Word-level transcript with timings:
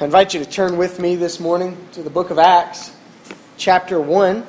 I 0.00 0.04
invite 0.04 0.32
you 0.32 0.38
to 0.44 0.48
turn 0.48 0.76
with 0.76 1.00
me 1.00 1.16
this 1.16 1.40
morning 1.40 1.76
to 1.90 2.04
the 2.04 2.10
book 2.10 2.30
of 2.30 2.38
Acts, 2.38 2.94
chapter 3.56 4.00
1. 4.00 4.46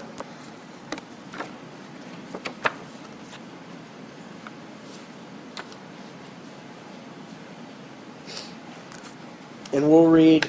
And 9.73 9.89
we'll 9.89 10.05
read 10.05 10.45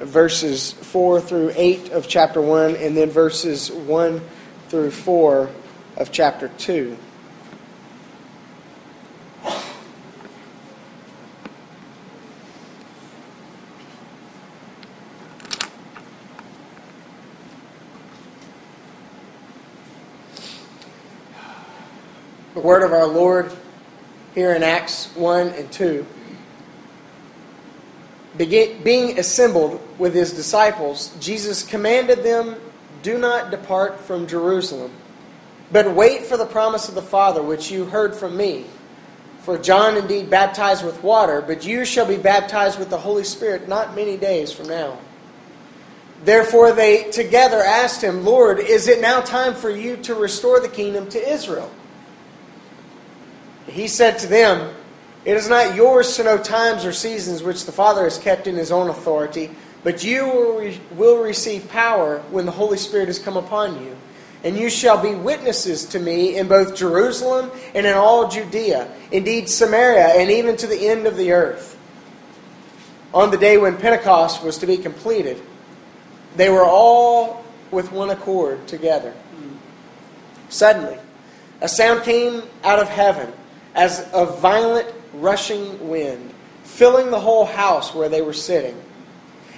verses 0.00 0.72
4 0.72 1.20
through 1.20 1.52
8 1.54 1.92
of 1.92 2.08
chapter 2.08 2.40
1, 2.40 2.74
and 2.74 2.96
then 2.96 3.08
verses 3.08 3.70
1 3.70 4.20
through 4.68 4.90
4 4.90 5.48
of 5.96 6.10
chapter 6.10 6.48
2. 6.58 6.98
The 22.60 22.66
word 22.66 22.82
of 22.82 22.92
our 22.92 23.06
Lord 23.06 23.50
here 24.34 24.52
in 24.52 24.62
Acts 24.62 25.06
1 25.16 25.48
and 25.48 25.72
2. 25.72 26.04
being 28.36 29.18
assembled 29.18 29.80
with 29.98 30.14
his 30.14 30.34
disciples, 30.34 31.16
Jesus 31.20 31.62
commanded 31.62 32.22
them, 32.22 32.56
Do 33.02 33.16
not 33.16 33.50
depart 33.50 33.98
from 33.98 34.26
Jerusalem, 34.26 34.92
but 35.72 35.94
wait 35.94 36.26
for 36.26 36.36
the 36.36 36.44
promise 36.44 36.86
of 36.86 36.94
the 36.94 37.00
Father, 37.00 37.42
which 37.42 37.70
you 37.70 37.86
heard 37.86 38.14
from 38.14 38.36
me. 38.36 38.66
For 39.40 39.56
John 39.56 39.96
indeed 39.96 40.28
baptized 40.28 40.84
with 40.84 41.02
water, 41.02 41.40
but 41.40 41.64
you 41.64 41.86
shall 41.86 42.06
be 42.06 42.18
baptized 42.18 42.78
with 42.78 42.90
the 42.90 42.98
Holy 42.98 43.24
Spirit 43.24 43.68
not 43.68 43.96
many 43.96 44.18
days 44.18 44.52
from 44.52 44.68
now. 44.68 44.98
Therefore, 46.24 46.72
they 46.72 47.04
together 47.10 47.62
asked 47.62 48.04
him, 48.04 48.22
Lord, 48.22 48.58
is 48.58 48.86
it 48.86 49.00
now 49.00 49.22
time 49.22 49.54
for 49.54 49.70
you 49.70 49.96
to 49.98 50.14
restore 50.14 50.60
the 50.60 50.68
kingdom 50.68 51.08
to 51.08 51.32
Israel? 51.32 51.70
He 53.70 53.86
said 53.86 54.18
to 54.18 54.26
them, 54.26 54.74
It 55.24 55.36
is 55.36 55.48
not 55.48 55.74
yours 55.74 56.16
to 56.16 56.24
know 56.24 56.38
times 56.38 56.84
or 56.84 56.92
seasons 56.92 57.42
which 57.42 57.64
the 57.64 57.72
Father 57.72 58.04
has 58.04 58.18
kept 58.18 58.46
in 58.46 58.56
his 58.56 58.72
own 58.72 58.90
authority, 58.90 59.50
but 59.84 60.02
you 60.04 60.74
will 60.96 61.22
receive 61.22 61.68
power 61.68 62.18
when 62.30 62.46
the 62.46 62.52
Holy 62.52 62.76
Spirit 62.76 63.06
has 63.06 63.18
come 63.18 63.36
upon 63.36 63.82
you. 63.82 63.96
And 64.42 64.56
you 64.56 64.70
shall 64.70 65.00
be 65.00 65.14
witnesses 65.14 65.84
to 65.86 65.98
me 65.98 66.36
in 66.36 66.48
both 66.48 66.74
Jerusalem 66.74 67.50
and 67.74 67.86
in 67.86 67.94
all 67.94 68.28
Judea, 68.28 68.90
indeed 69.12 69.48
Samaria, 69.48 70.14
and 70.16 70.30
even 70.30 70.56
to 70.56 70.66
the 70.66 70.88
end 70.88 71.06
of 71.06 71.16
the 71.16 71.32
earth. 71.32 71.78
On 73.12 73.30
the 73.30 73.36
day 73.36 73.58
when 73.58 73.76
Pentecost 73.76 74.42
was 74.42 74.58
to 74.58 74.66
be 74.66 74.78
completed, 74.78 75.40
they 76.36 76.48
were 76.48 76.64
all 76.64 77.44
with 77.70 77.92
one 77.92 78.10
accord 78.10 78.66
together. 78.66 79.10
Hmm. 79.10 79.56
Suddenly, 80.48 80.98
a 81.60 81.68
sound 81.68 82.02
came 82.02 82.42
out 82.64 82.78
of 82.78 82.88
heaven 82.88 83.32
as 83.74 84.08
a 84.12 84.26
violent 84.26 84.88
rushing 85.14 85.88
wind, 85.88 86.32
filling 86.64 87.10
the 87.10 87.20
whole 87.20 87.46
house 87.46 87.94
where 87.94 88.08
they 88.08 88.22
were 88.22 88.32
sitting. 88.32 88.80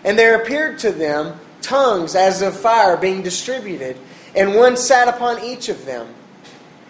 And 0.04 0.18
there 0.18 0.40
appeared 0.40 0.78
to 0.80 0.92
them 0.92 1.38
tongues 1.60 2.14
as 2.14 2.42
of 2.42 2.56
fire 2.56 2.96
being 2.96 3.22
distributed, 3.22 3.96
and 4.34 4.54
one 4.54 4.76
sat 4.76 5.08
upon 5.08 5.42
each 5.42 5.68
of 5.68 5.84
them. 5.84 6.08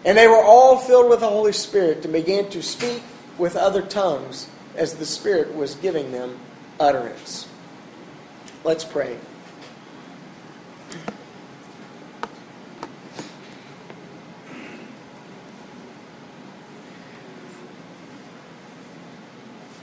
And 0.05 0.19
they 0.19 0.27
were 0.27 0.43
all 0.43 0.79
filled 0.79 1.11
with 1.11 1.21
the 1.21 1.29
Holy 1.29 1.53
Spirit 1.53 2.05
and 2.05 2.13
began 2.13 2.49
to 2.51 2.63
speak 2.63 3.03
with 3.39 3.57
other 3.57 3.83
tongues 3.83 4.49
as 4.75 4.95
the 4.95 5.07
Spirit 5.07 5.55
was 5.55 5.75
giving 5.77 6.11
them 6.13 6.39
utterance. 6.81 7.49
Let's 8.65 8.85
pray. 8.85 9.19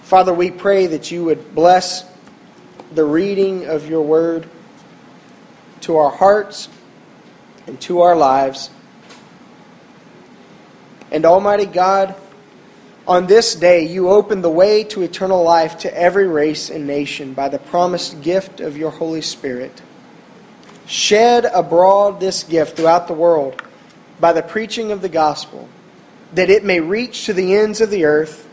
Father, 0.10 0.34
we 0.34 0.50
pray 0.50 0.88
that 0.88 1.12
you 1.12 1.26
would 1.26 1.54
bless 1.54 2.04
the 2.96 3.06
reading 3.06 3.68
of 3.68 3.88
your 3.88 4.02
word 4.02 4.50
to 5.82 5.98
our 5.98 6.10
hearts 6.10 6.68
and 7.68 7.80
to 7.82 8.02
our 8.02 8.16
lives. 8.16 8.72
And 11.12 11.28
Almighty 11.28 11.68
God, 11.68 12.16
on 13.08 13.28
this 13.28 13.54
day 13.54 13.86
you 13.86 14.10
open 14.10 14.42
the 14.42 14.50
way 14.50 14.84
to 14.86 15.04
eternal 15.04 15.44
life 15.44 15.78
to 15.82 15.96
every 15.96 16.28
race 16.28 16.72
and 16.72 16.88
nation 16.88 17.36
by 17.36 17.48
the 17.48 17.60
promised 17.60 18.20
gift 18.24 18.62
of 18.62 18.76
your 18.76 18.90
Holy 18.90 19.22
Spirit. 19.22 19.80
Shed 20.88 21.46
abroad 21.46 22.20
this 22.20 22.42
gift 22.42 22.78
throughout 22.78 23.08
the 23.08 23.14
world 23.14 23.62
by 24.20 24.34
the 24.34 24.42
preaching 24.42 24.92
of 24.92 25.04
the 25.04 25.10
gospel, 25.10 25.70
that 26.34 26.50
it 26.50 26.66
may 26.66 26.80
reach 26.80 27.28
to 27.28 27.34
the 27.34 27.54
ends 27.54 27.80
of 27.80 27.92
the 27.92 28.06
earth 28.06 28.48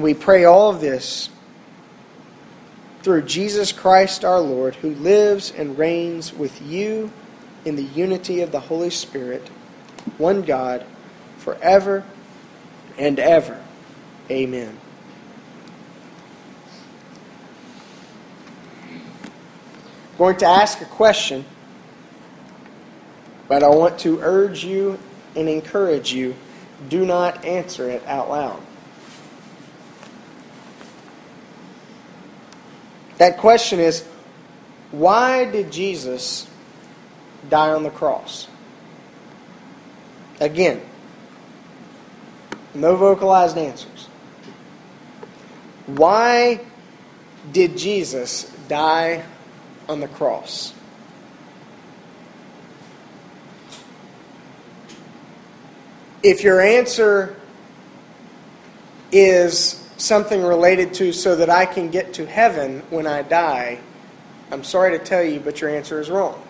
We 0.00 0.14
pray 0.14 0.44
all 0.44 0.70
of 0.70 0.80
this 0.80 1.28
through 3.02 3.22
Jesus 3.22 3.72
Christ 3.72 4.24
our 4.24 4.40
Lord, 4.40 4.76
who 4.76 4.94
lives 4.94 5.52
and 5.54 5.78
reigns 5.78 6.32
with 6.32 6.62
you 6.62 7.10
in 7.64 7.76
the 7.76 7.82
unity 7.82 8.40
of 8.40 8.50
the 8.50 8.60
Holy 8.60 8.90
Spirit, 8.90 9.48
one 10.16 10.42
God, 10.42 10.84
forever 11.38 12.04
and 12.98 13.18
ever. 13.18 13.62
Amen. 14.30 14.78
I'm 20.12 20.18
going 20.18 20.36
to 20.38 20.46
ask 20.46 20.80
a 20.80 20.86
question, 20.86 21.44
but 23.48 23.62
I 23.62 23.68
want 23.68 23.98
to 24.00 24.20
urge 24.20 24.64
you 24.64 24.98
and 25.36 25.48
encourage 25.48 26.12
you 26.12 26.36
do 26.88 27.04
not 27.04 27.44
answer 27.44 27.90
it 27.90 28.06
out 28.06 28.30
loud. 28.30 28.62
That 33.20 33.36
question 33.36 33.80
is 33.80 34.02
why 34.92 35.44
did 35.44 35.70
Jesus 35.70 36.48
die 37.50 37.68
on 37.68 37.82
the 37.82 37.90
cross? 37.90 38.48
Again, 40.40 40.80
no 42.72 42.96
vocalized 42.96 43.58
answers. 43.58 44.06
Why 45.84 46.60
did 47.52 47.76
Jesus 47.76 48.44
die 48.68 49.22
on 49.86 50.00
the 50.00 50.08
cross? 50.08 50.72
If 56.22 56.42
your 56.42 56.62
answer 56.62 57.36
is 59.12 59.79
something 60.00 60.42
related 60.42 60.94
to 60.94 61.12
so 61.12 61.36
that 61.36 61.50
I 61.50 61.66
can 61.66 61.90
get 61.90 62.14
to 62.14 62.26
heaven 62.26 62.82
when 62.90 63.06
I 63.06 63.22
die, 63.22 63.80
I'm 64.50 64.64
sorry 64.64 64.98
to 64.98 65.04
tell 65.04 65.22
you, 65.22 65.40
but 65.40 65.60
your 65.60 65.70
answer 65.70 66.00
is 66.00 66.10
wrong. 66.10 66.42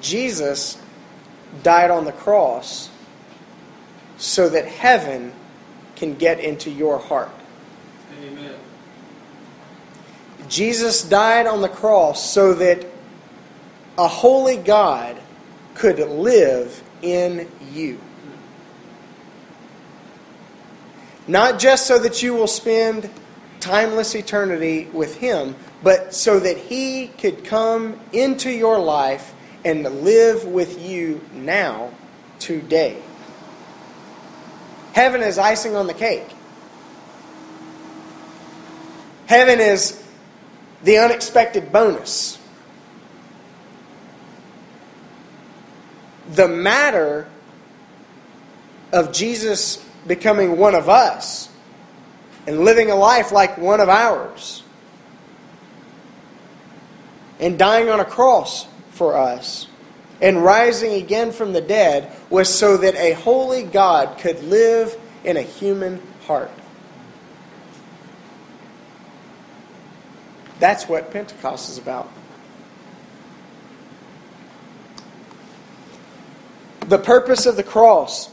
Jesus 0.00 0.80
died 1.62 1.90
on 1.90 2.04
the 2.04 2.12
cross 2.12 2.90
so 4.16 4.48
that 4.48 4.66
heaven 4.66 5.32
can 5.96 6.14
get 6.14 6.40
into 6.40 6.70
your 6.70 6.98
heart. 6.98 7.30
Amen. 8.22 8.54
Jesus 10.48 11.02
died 11.02 11.46
on 11.46 11.60
the 11.60 11.68
cross 11.68 12.28
so 12.28 12.54
that 12.54 12.86
a 14.00 14.08
holy 14.08 14.56
God 14.56 15.20
could 15.74 15.98
live 15.98 16.82
in 17.02 17.46
you. 17.70 18.00
Not 21.28 21.58
just 21.58 21.86
so 21.86 21.98
that 21.98 22.22
you 22.22 22.32
will 22.32 22.46
spend 22.46 23.10
timeless 23.60 24.14
eternity 24.14 24.86
with 24.94 25.16
Him, 25.16 25.54
but 25.82 26.14
so 26.14 26.40
that 26.40 26.56
He 26.56 27.08
could 27.08 27.44
come 27.44 28.00
into 28.10 28.50
your 28.50 28.78
life 28.78 29.34
and 29.66 29.82
live 30.02 30.46
with 30.46 30.82
you 30.82 31.20
now, 31.34 31.92
today. 32.38 33.02
Heaven 34.94 35.20
is 35.20 35.36
icing 35.36 35.76
on 35.76 35.86
the 35.86 35.94
cake. 35.94 36.26
Heaven 39.26 39.60
is 39.60 40.02
the 40.82 40.96
unexpected 40.96 41.70
bonus. 41.70 42.39
The 46.34 46.48
matter 46.48 47.28
of 48.92 49.12
Jesus 49.12 49.84
becoming 50.06 50.56
one 50.56 50.74
of 50.74 50.88
us 50.88 51.48
and 52.46 52.64
living 52.64 52.90
a 52.90 52.94
life 52.94 53.32
like 53.32 53.58
one 53.58 53.80
of 53.80 53.88
ours 53.88 54.62
and 57.38 57.58
dying 57.58 57.88
on 57.88 58.00
a 58.00 58.04
cross 58.04 58.66
for 58.90 59.16
us 59.16 59.66
and 60.20 60.42
rising 60.42 60.94
again 60.94 61.32
from 61.32 61.52
the 61.52 61.60
dead 61.60 62.12
was 62.28 62.52
so 62.52 62.76
that 62.76 62.94
a 62.96 63.12
holy 63.14 63.62
God 63.62 64.18
could 64.18 64.42
live 64.44 64.96
in 65.24 65.36
a 65.36 65.42
human 65.42 66.00
heart. 66.26 66.50
That's 70.58 70.86
what 70.86 71.10
Pentecost 71.10 71.70
is 71.70 71.78
about. 71.78 72.10
The 76.90 76.98
purpose 76.98 77.46
of 77.46 77.54
the 77.54 77.62
cross 77.62 78.28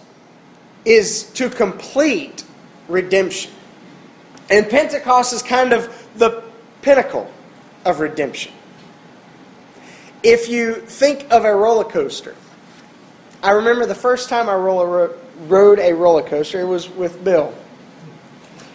is 0.84 1.30
to 1.34 1.48
complete 1.48 2.44
redemption. 2.88 3.52
And 4.50 4.68
Pentecost 4.68 5.32
is 5.32 5.44
kind 5.44 5.74
of 5.74 6.08
the 6.16 6.44
pinnacle 6.82 7.32
of 7.86 8.00
redemption. 8.00 8.52
If 10.24 10.50
you 10.50 10.74
think 10.74 11.28
of 11.30 11.46
a 11.46 11.56
roller 11.56 11.84
coaster, 11.84 12.34
I 13.44 13.52
remember 13.52 13.86
the 13.86 13.94
first 13.94 14.28
time 14.28 14.50
I 14.50 14.56
roller, 14.56 15.12
rode 15.42 15.78
a 15.78 15.94
roller 15.94 16.24
coaster, 16.24 16.60
it 16.60 16.66
was 16.66 16.90
with 16.90 17.24
Bill. 17.24 17.54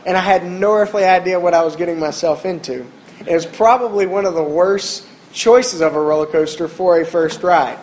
And 0.06 0.16
I 0.16 0.20
had 0.20 0.46
no 0.46 0.74
earthly 0.74 1.02
idea 1.02 1.40
what 1.40 1.54
I 1.54 1.64
was 1.64 1.74
getting 1.74 1.98
myself 1.98 2.44
into. 2.44 2.86
It 3.26 3.34
was 3.34 3.46
probably 3.46 4.06
one 4.06 4.26
of 4.26 4.34
the 4.34 4.44
worst 4.44 5.08
choices 5.32 5.80
of 5.80 5.96
a 5.96 6.00
roller 6.00 6.26
coaster 6.26 6.68
for 6.68 7.00
a 7.00 7.04
first 7.04 7.42
ride. 7.42 7.80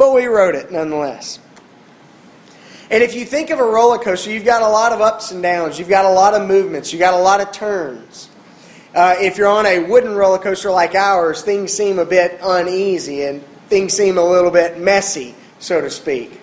But 0.00 0.14
we 0.14 0.24
rode 0.24 0.54
it 0.54 0.72
nonetheless. 0.72 1.38
And 2.90 3.02
if 3.02 3.14
you 3.14 3.26
think 3.26 3.50
of 3.50 3.58
a 3.58 3.62
roller 3.62 3.98
coaster, 3.98 4.30
you've 4.30 4.46
got 4.46 4.62
a 4.62 4.66
lot 4.66 4.92
of 4.92 5.02
ups 5.02 5.30
and 5.30 5.42
downs, 5.42 5.78
you've 5.78 5.90
got 5.90 6.06
a 6.06 6.10
lot 6.10 6.32
of 6.32 6.48
movements, 6.48 6.90
you've 6.90 7.00
got 7.00 7.12
a 7.12 7.18
lot 7.18 7.42
of 7.42 7.52
turns. 7.52 8.30
Uh, 8.94 9.16
if 9.18 9.36
you're 9.36 9.46
on 9.46 9.66
a 9.66 9.80
wooden 9.80 10.14
roller 10.14 10.38
coaster 10.38 10.70
like 10.70 10.94
ours, 10.94 11.42
things 11.42 11.74
seem 11.74 11.98
a 11.98 12.06
bit 12.06 12.40
uneasy 12.42 13.24
and 13.24 13.44
things 13.68 13.92
seem 13.92 14.16
a 14.16 14.24
little 14.24 14.50
bit 14.50 14.80
messy, 14.80 15.34
so 15.58 15.82
to 15.82 15.90
speak. 15.90 16.40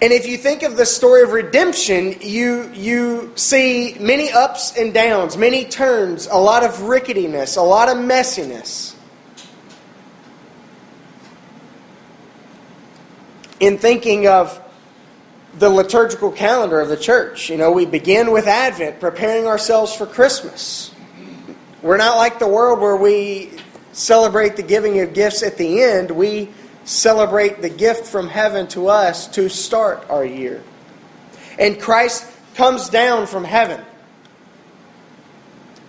And 0.00 0.10
if 0.10 0.26
you 0.26 0.38
think 0.38 0.62
of 0.62 0.78
the 0.78 0.86
story 0.86 1.20
of 1.20 1.32
redemption, 1.32 2.16
you, 2.22 2.72
you 2.72 3.32
see 3.34 3.94
many 4.00 4.30
ups 4.30 4.74
and 4.74 4.94
downs, 4.94 5.36
many 5.36 5.66
turns, 5.66 6.28
a 6.28 6.38
lot 6.38 6.64
of 6.64 6.70
ricketiness, 6.76 7.58
a 7.58 7.60
lot 7.60 7.90
of 7.90 7.98
messiness. 7.98 8.94
In 13.60 13.78
thinking 13.78 14.26
of 14.26 14.60
the 15.58 15.68
liturgical 15.68 16.30
calendar 16.30 16.80
of 16.80 16.88
the 16.88 16.96
church. 16.96 17.50
You 17.50 17.56
know, 17.56 17.72
we 17.72 17.86
begin 17.86 18.30
with 18.30 18.46
Advent, 18.46 19.00
preparing 19.00 19.46
ourselves 19.46 19.94
for 19.94 20.06
Christmas. 20.06 20.94
We're 21.82 21.96
not 21.96 22.16
like 22.16 22.38
the 22.38 22.48
world 22.48 22.80
where 22.80 22.96
we 22.96 23.50
celebrate 23.92 24.56
the 24.56 24.62
giving 24.62 25.00
of 25.00 25.14
gifts 25.14 25.42
at 25.42 25.56
the 25.56 25.82
end. 25.82 26.10
We 26.10 26.50
celebrate 26.84 27.60
the 27.62 27.68
gift 27.68 28.06
from 28.06 28.28
heaven 28.28 28.66
to 28.68 28.88
us 28.88 29.28
to 29.28 29.48
start 29.48 30.06
our 30.08 30.24
year. 30.24 30.62
And 31.58 31.80
Christ 31.80 32.26
comes 32.54 32.88
down 32.88 33.26
from 33.26 33.44
heaven. 33.44 33.84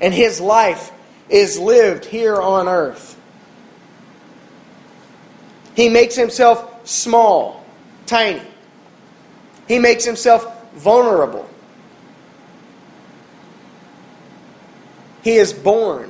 And 0.02 0.14
his 0.14 0.40
life 0.40 0.92
is 1.30 1.60
lived 1.60 2.06
here 2.06 2.40
on 2.40 2.68
earth. 2.68 3.20
He 5.76 5.90
makes 5.90 6.16
himself 6.16 6.88
small, 6.88 7.59
tiny 8.10 8.42
he 9.70 9.78
makes 9.78 10.04
himself 10.04 10.74
vulnerable. 10.74 11.48
He 15.22 15.36
is 15.36 15.54
born. 15.54 16.10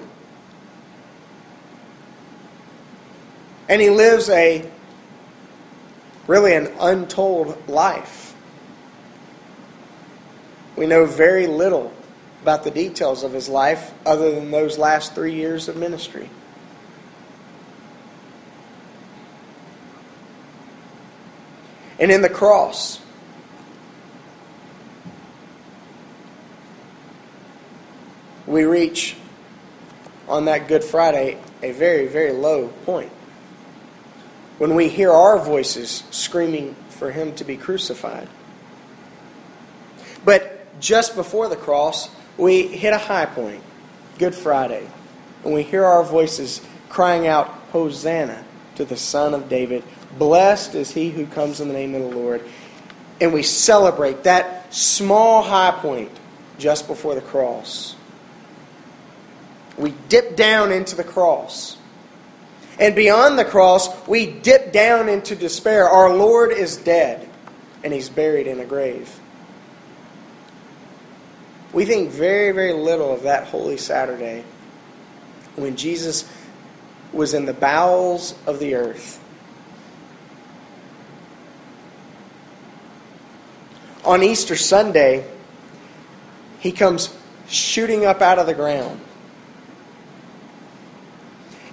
And 3.68 3.82
he 3.82 3.90
lives 3.90 4.30
a 4.30 4.68
really 6.26 6.56
an 6.56 6.72
untold 6.80 7.68
life. 7.68 8.34
We 10.78 10.86
know 10.88 11.06
very 11.06 11.46
little 11.46 11.92
about 12.42 12.64
the 12.64 12.72
details 12.72 13.24
of 13.24 13.34
his 13.34 13.50
life 13.50 13.94
other 14.06 14.34
than 14.34 14.52
those 14.52 14.78
last 14.78 15.14
three 15.14 15.34
years 15.34 15.68
of 15.68 15.76
ministry. 15.76 16.30
And 22.00 22.12
in 22.12 22.22
the 22.22 22.30
cross, 22.30 23.02
we 28.48 28.64
reach 28.64 29.18
on 30.28 30.46
that 30.46 30.68
Good 30.68 30.84
Friday 30.84 31.38
a 31.62 31.72
very, 31.72 32.08
very 32.08 32.32
low 32.32 32.70
point. 32.86 33.12
When 34.58 34.76
we 34.76 34.90
hear 34.90 35.12
our 35.12 35.40
voices 35.40 36.04
screaming 36.12 36.76
for 36.90 37.12
him 37.12 37.36
to 37.36 37.44
be 37.44 37.58
crucified. 37.58 38.28
But 40.24 40.80
just 40.80 41.16
before 41.16 41.48
the 41.48 41.56
cross, 41.56 42.10
we 42.38 42.68
hit 42.68 42.94
a 42.94 42.98
high 42.98 43.26
point, 43.26 43.64
Good 44.18 44.36
Friday, 44.36 44.88
and 45.44 45.54
we 45.54 45.64
hear 45.64 45.84
our 45.84 46.04
voices 46.04 46.62
crying 46.90 47.28
out, 47.28 47.48
Hosanna 47.72 48.44
to 48.76 48.86
the 48.86 48.98
Son 48.98 49.34
of 49.34 49.50
David. 49.50 49.84
Blessed 50.18 50.76
is 50.76 50.92
he 50.92 51.10
who 51.10 51.26
comes 51.28 51.62
in 51.62 51.68
the 51.68 51.74
name 51.74 51.96
of 51.96 52.02
the 52.02 52.16
Lord. 52.16 52.44
And 53.22 53.34
we 53.34 53.44
celebrate 53.44 54.24
that 54.24 54.74
small 54.74 55.44
high 55.44 55.72
point 55.72 56.12
just 56.58 56.88
before 56.88 57.16
the 57.16 57.22
cross. 57.22 57.96
We 59.78 59.94
dip 60.10 60.36
down 60.36 60.72
into 60.72 60.96
the 60.96 61.04
cross. 61.04 61.78
And 62.80 62.96
beyond 62.96 63.38
the 63.38 63.46
cross, 63.46 64.08
we 64.08 64.26
dip 64.26 64.72
down 64.72 65.10
into 65.10 65.36
despair. 65.36 65.88
Our 65.88 66.16
Lord 66.16 66.52
is 66.52 66.78
dead, 66.78 67.28
and 67.84 67.94
he's 67.94 68.10
buried 68.10 68.48
in 68.48 68.60
a 68.60 68.66
grave. 68.66 69.20
We 71.74 71.86
think 71.86 72.10
very, 72.10 72.52
very 72.52 72.74
little 72.74 73.14
of 73.14 73.24
that 73.24 73.48
Holy 73.48 73.78
Saturday 73.78 74.44
when 75.56 75.76
Jesus 75.76 76.28
was 77.12 77.34
in 77.34 77.46
the 77.46 77.54
bowels 77.54 78.34
of 78.48 78.60
the 78.60 78.76
earth. 78.76 79.19
On 84.10 84.24
Easter 84.24 84.56
Sunday, 84.56 85.24
he 86.62 86.72
comes 86.72 87.16
shooting 87.48 88.06
up 88.06 88.24
out 88.24 88.40
of 88.40 88.48
the 88.48 88.56
ground. 88.56 89.00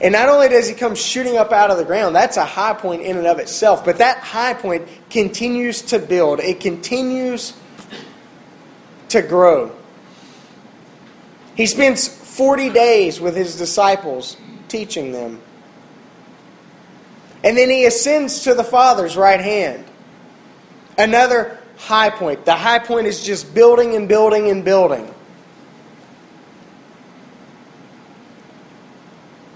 And 0.03 0.13
not 0.13 0.29
only 0.29 0.51
does 0.51 0.69
he 0.69 0.75
come 0.75 0.95
shooting 0.95 1.39
up 1.39 1.51
out 1.51 1.71
of 1.71 1.79
the 1.79 1.85
ground, 1.87 2.15
that's 2.15 2.37
a 2.37 2.45
high 2.45 2.75
point 2.75 3.01
in 3.01 3.17
and 3.17 3.27
of 3.27 3.39
itself, 3.39 3.87
but 3.87 3.97
that 3.97 4.19
high 4.19 4.53
point 4.53 4.87
continues 5.09 5.81
to 5.81 5.99
build, 5.99 6.41
it 6.41 6.61
continues 6.61 7.55
to 9.09 9.23
grow. 9.23 9.75
He 11.55 11.65
spends 11.65 12.07
40 12.07 12.69
days 12.69 13.19
with 13.19 13.35
his 13.35 13.57
disciples 13.57 14.37
teaching 14.69 15.11
them. 15.13 15.41
And 17.43 17.57
then 17.57 17.71
he 17.71 17.87
ascends 17.87 18.41
to 18.41 18.53
the 18.53 18.63
Father's 18.63 19.17
right 19.17 19.41
hand. 19.41 19.87
Another 20.99 21.61
high 21.77 22.11
point. 22.11 22.45
The 22.45 22.55
high 22.55 22.79
point 22.79 23.07
is 23.07 23.23
just 23.25 23.55
building 23.55 23.95
and 23.95 24.09
building 24.09 24.51
and 24.51 24.65
building. 24.65 25.13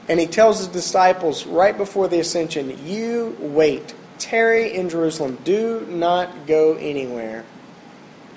And 0.09 0.19
he 0.19 0.27
tells 0.27 0.59
his 0.59 0.69
disciples 0.69 1.47
right 1.47 1.77
before 1.77 2.09
the 2.09 2.19
ascension, 2.19 2.77
You 2.85 3.37
wait, 3.39 3.95
tarry 4.19 4.75
in 4.75 4.89
Jerusalem, 4.89 5.39
do 5.45 5.87
not 5.89 6.47
go 6.47 6.75
anywhere. 6.75 7.45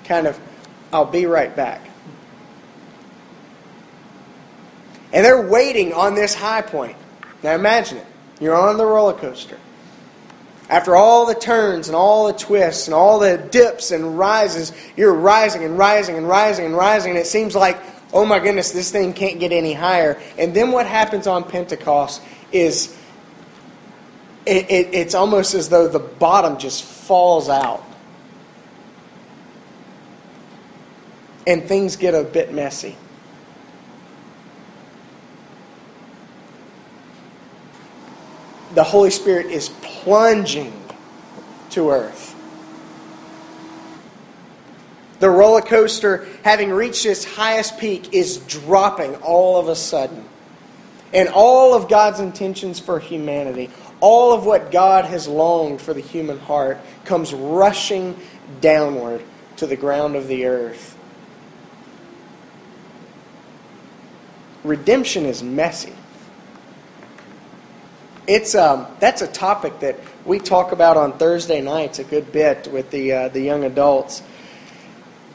Kind 0.04 0.26
of, 0.26 0.38
I'll 0.92 1.04
be 1.04 1.26
right 1.26 1.54
back. 1.54 1.80
And 5.12 5.24
they're 5.24 5.48
waiting 5.48 5.92
on 5.92 6.14
this 6.14 6.34
high 6.34 6.62
point. 6.62 6.96
Now 7.42 7.54
imagine 7.54 7.98
it. 7.98 8.06
You're 8.40 8.56
on 8.56 8.76
the 8.76 8.86
roller 8.86 9.12
coaster. 9.12 9.58
After 10.68 10.96
all 10.96 11.26
the 11.26 11.34
turns 11.34 11.88
and 11.88 11.96
all 11.96 12.26
the 12.26 12.38
twists 12.38 12.86
and 12.86 12.94
all 12.94 13.18
the 13.18 13.36
dips 13.36 13.90
and 13.90 14.18
rises, 14.18 14.72
you're 14.96 15.14
rising 15.14 15.62
and 15.62 15.78
rising 15.78 16.16
and 16.16 16.26
rising 16.26 16.66
and 16.66 16.76
rising, 16.76 17.10
and 17.10 17.18
it 17.18 17.26
seems 17.26 17.54
like 17.54 17.78
oh 18.14 18.24
my 18.24 18.38
goodness, 18.38 18.70
this 18.70 18.90
thing 18.92 19.12
can't 19.12 19.40
get 19.40 19.52
any 19.52 19.74
higher. 19.74 20.18
And 20.38 20.54
then 20.54 20.70
what 20.70 20.86
happens 20.86 21.26
on 21.26 21.44
Pentecost 21.44 22.22
is 22.52 22.96
it, 24.46 24.70
it, 24.70 24.94
it's 24.94 25.14
almost 25.14 25.52
as 25.54 25.68
though 25.68 25.88
the 25.88 25.98
bottom 25.98 26.56
just 26.58 26.84
falls 26.84 27.48
out. 27.48 27.84
And 31.46 31.64
things 31.64 31.96
get 31.96 32.14
a 32.14 32.22
bit 32.22 32.54
messy. 32.54 32.96
The 38.74 38.84
Holy 38.84 39.10
Spirit 39.10 39.46
is 39.46 39.68
plunging 40.04 40.72
to 41.70 41.90
earth. 41.90 42.34
The 45.18 45.30
roller 45.30 45.62
coaster, 45.62 46.26
having 46.42 46.70
reached 46.70 47.06
its 47.06 47.24
highest 47.24 47.78
peak, 47.78 48.12
is 48.12 48.36
dropping 48.36 49.16
all 49.16 49.58
of 49.58 49.68
a 49.68 49.74
sudden. 49.74 50.28
And 51.14 51.30
all 51.30 51.72
of 51.72 51.88
God's 51.88 52.20
intentions 52.20 52.78
for 52.78 52.98
humanity, 52.98 53.70
all 54.00 54.34
of 54.34 54.44
what 54.44 54.70
God 54.70 55.06
has 55.06 55.26
longed 55.26 55.80
for 55.80 55.94
the 55.94 56.00
human 56.00 56.38
heart, 56.38 56.78
comes 57.06 57.32
rushing 57.32 58.16
downward 58.60 59.22
to 59.56 59.66
the 59.66 59.76
ground 59.76 60.16
of 60.16 60.28
the 60.28 60.44
earth. 60.44 60.98
Redemption 64.64 65.24
is 65.24 65.42
messy. 65.42 65.94
It's 68.26 68.54
um, 68.54 68.86
that's 69.00 69.20
a 69.20 69.26
topic 69.26 69.80
that 69.80 69.98
we 70.24 70.38
talk 70.38 70.72
about 70.72 70.96
on 70.96 71.18
Thursday 71.18 71.60
nights 71.60 71.98
a 71.98 72.04
good 72.04 72.32
bit 72.32 72.68
with 72.72 72.90
the 72.90 73.12
uh, 73.12 73.28
the 73.28 73.40
young 73.40 73.64
adults. 73.64 74.22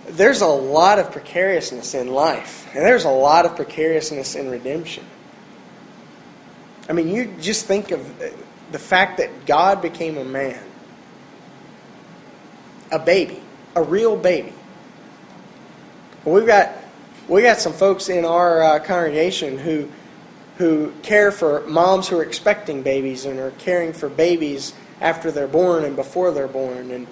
There's 0.08 0.42
a 0.42 0.48
lot 0.48 0.98
of 0.98 1.12
precariousness 1.12 1.94
in 1.94 2.08
life, 2.08 2.68
and 2.74 2.84
there's 2.84 3.06
a 3.06 3.12
lot 3.12 3.46
of 3.46 3.56
precariousness 3.56 4.36
in 4.36 4.50
redemption. 4.50 5.06
I 6.90 6.94
mean, 6.94 7.10
you 7.10 7.32
just 7.40 7.68
think 7.68 7.92
of 7.92 8.02
the 8.72 8.80
fact 8.80 9.18
that 9.18 9.46
God 9.46 9.84
became 9.84 10.18
a 10.18 10.26
man, 10.26 10.64
a 12.92 12.98
baby, 12.98 13.40
a 13.76 13.84
real 13.84 14.18
baby. 14.18 14.54
We've 16.26 16.48
got 16.48 16.72
we 17.28 17.44
got 17.44 17.60
some 17.60 17.74
folks 17.74 18.10
in 18.10 18.26
our 18.26 18.64
uh, 18.64 18.80
congregation 18.80 19.60
who 19.60 19.90
who 20.60 20.92
care 21.04 21.32
for 21.32 21.66
moms 21.68 22.10
who 22.10 22.20
are 22.20 22.24
expecting 22.24 22.84
babies 22.84 23.24
and 23.24 23.40
are 23.40 23.52
caring 23.52 23.94
for 23.94 24.10
babies 24.10 24.74
after 25.00 25.32
they're 25.32 25.48
born 25.48 25.86
and 25.86 25.96
before 25.96 26.32
they're 26.32 26.50
born. 26.50 26.92
And 26.92 27.08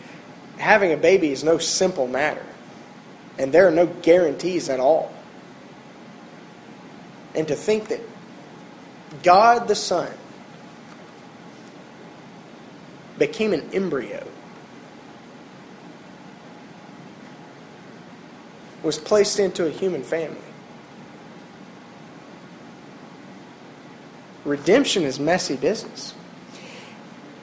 having 0.57 0.91
a 0.91 0.97
baby 0.97 1.31
is 1.31 1.45
no 1.45 1.57
simple 1.57 2.07
matter. 2.07 2.45
And 3.39 3.53
there 3.53 3.65
are 3.65 3.71
no 3.71 3.87
guarantees 3.87 4.67
at 4.67 4.81
all. 4.81 5.13
And 7.35 7.47
to 7.47 7.55
think 7.55 7.87
that 7.87 8.01
God 9.23 9.69
the 9.69 9.75
Son 9.75 10.11
became 13.17 13.53
an 13.53 13.69
embryo, 13.71 14.27
was 18.83 18.99
placed 18.99 19.39
into 19.39 19.65
a 19.65 19.69
human 19.69 20.03
family. 20.03 20.46
Redemption 24.47 25.03
is 25.03 25.19
messy 25.19 25.55
business. 25.55 26.13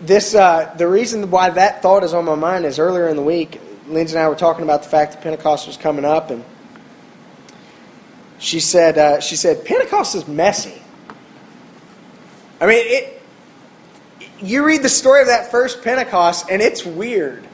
This, 0.00 0.34
uh, 0.34 0.74
the 0.76 0.88
reason 0.88 1.30
why 1.30 1.50
that 1.50 1.82
thought 1.82 2.02
is 2.02 2.12
on 2.14 2.24
my 2.24 2.34
mind 2.34 2.64
is 2.64 2.78
earlier 2.78 3.08
in 3.08 3.16
the 3.16 3.22
week, 3.22 3.60
Lindsay 3.86 4.16
and 4.16 4.24
I 4.24 4.28
were 4.28 4.34
talking 4.34 4.64
about 4.64 4.82
the 4.82 4.88
fact 4.88 5.12
that 5.12 5.22
Pentecost 5.22 5.66
was 5.66 5.76
coming 5.76 6.04
up, 6.04 6.30
and 6.30 6.44
she 8.38 8.60
said, 8.60 8.98
uh, 8.98 9.20
she 9.20 9.36
said, 9.36 9.64
Pentecost 9.64 10.14
is 10.14 10.26
messy. 10.26 10.82
I 12.60 12.66
mean, 12.66 12.82
it. 12.86 13.10
You 14.40 14.64
read 14.66 14.82
the 14.82 14.88
story 14.88 15.20
of 15.20 15.28
that 15.28 15.50
first 15.50 15.82
Pentecost, 15.82 16.46
and 16.50 16.60
it's 16.60 16.84
weird. 16.84 17.46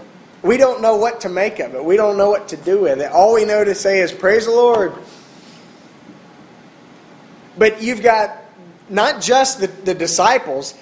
We 0.43 0.57
don't 0.57 0.81
know 0.81 0.97
what 0.97 1.21
to 1.23 1.29
make 1.29 1.59
of 1.59 1.75
it. 1.75 1.85
We 1.85 1.97
don't 1.97 2.17
know 2.17 2.31
what 2.31 2.49
to 2.49 2.57
do 2.57 2.81
with 2.81 3.01
it. 3.01 3.13
All 3.13 3.35
we 3.35 3.45
know 3.45 3.63
to 3.63 3.75
say 3.75 4.01
is, 4.01 4.13
Praise 4.13 4.47
the 4.47 4.53
Lord. 4.53 4.95
But 7.59 7.83
you've 7.83 8.03
got 8.03 8.40
not 8.91 9.23
just 9.23 9.61
the, 9.61 9.69
the 9.69 9.95
disciples, 9.95 10.75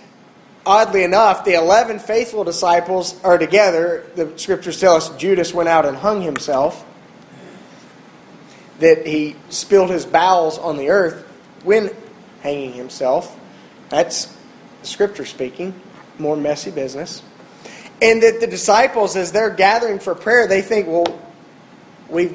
oddly 0.64 1.04
enough, 1.04 1.44
the 1.44 1.54
11 1.54 1.98
faithful 2.00 2.42
disciples 2.42 3.22
are 3.22 3.38
together. 3.38 4.04
The 4.16 4.36
scriptures 4.36 4.80
tell 4.80 4.96
us 4.96 5.14
Judas 5.16 5.54
went 5.54 5.68
out 5.68 5.84
and 5.86 5.96
hung 5.96 6.22
himself, 6.22 6.84
that 8.80 9.06
he 9.06 9.36
spilled 9.50 9.90
his 9.90 10.06
bowels 10.06 10.58
on 10.58 10.76
the 10.76 10.88
earth 10.88 11.26
when 11.64 11.90
hanging 12.42 12.72
himself. 12.72 13.38
That's 13.90 14.34
scripture 14.82 15.26
speaking, 15.26 15.78
more 16.18 16.36
messy 16.36 16.70
business. 16.70 17.22
And 18.00 18.22
that 18.22 18.40
the 18.40 18.46
disciples, 18.46 19.16
as 19.16 19.32
they're 19.32 19.50
gathering 19.50 19.98
for 19.98 20.14
prayer, 20.14 20.46
they 20.46 20.62
think, 20.62 20.86
well, 20.86 21.20
we 22.08 22.34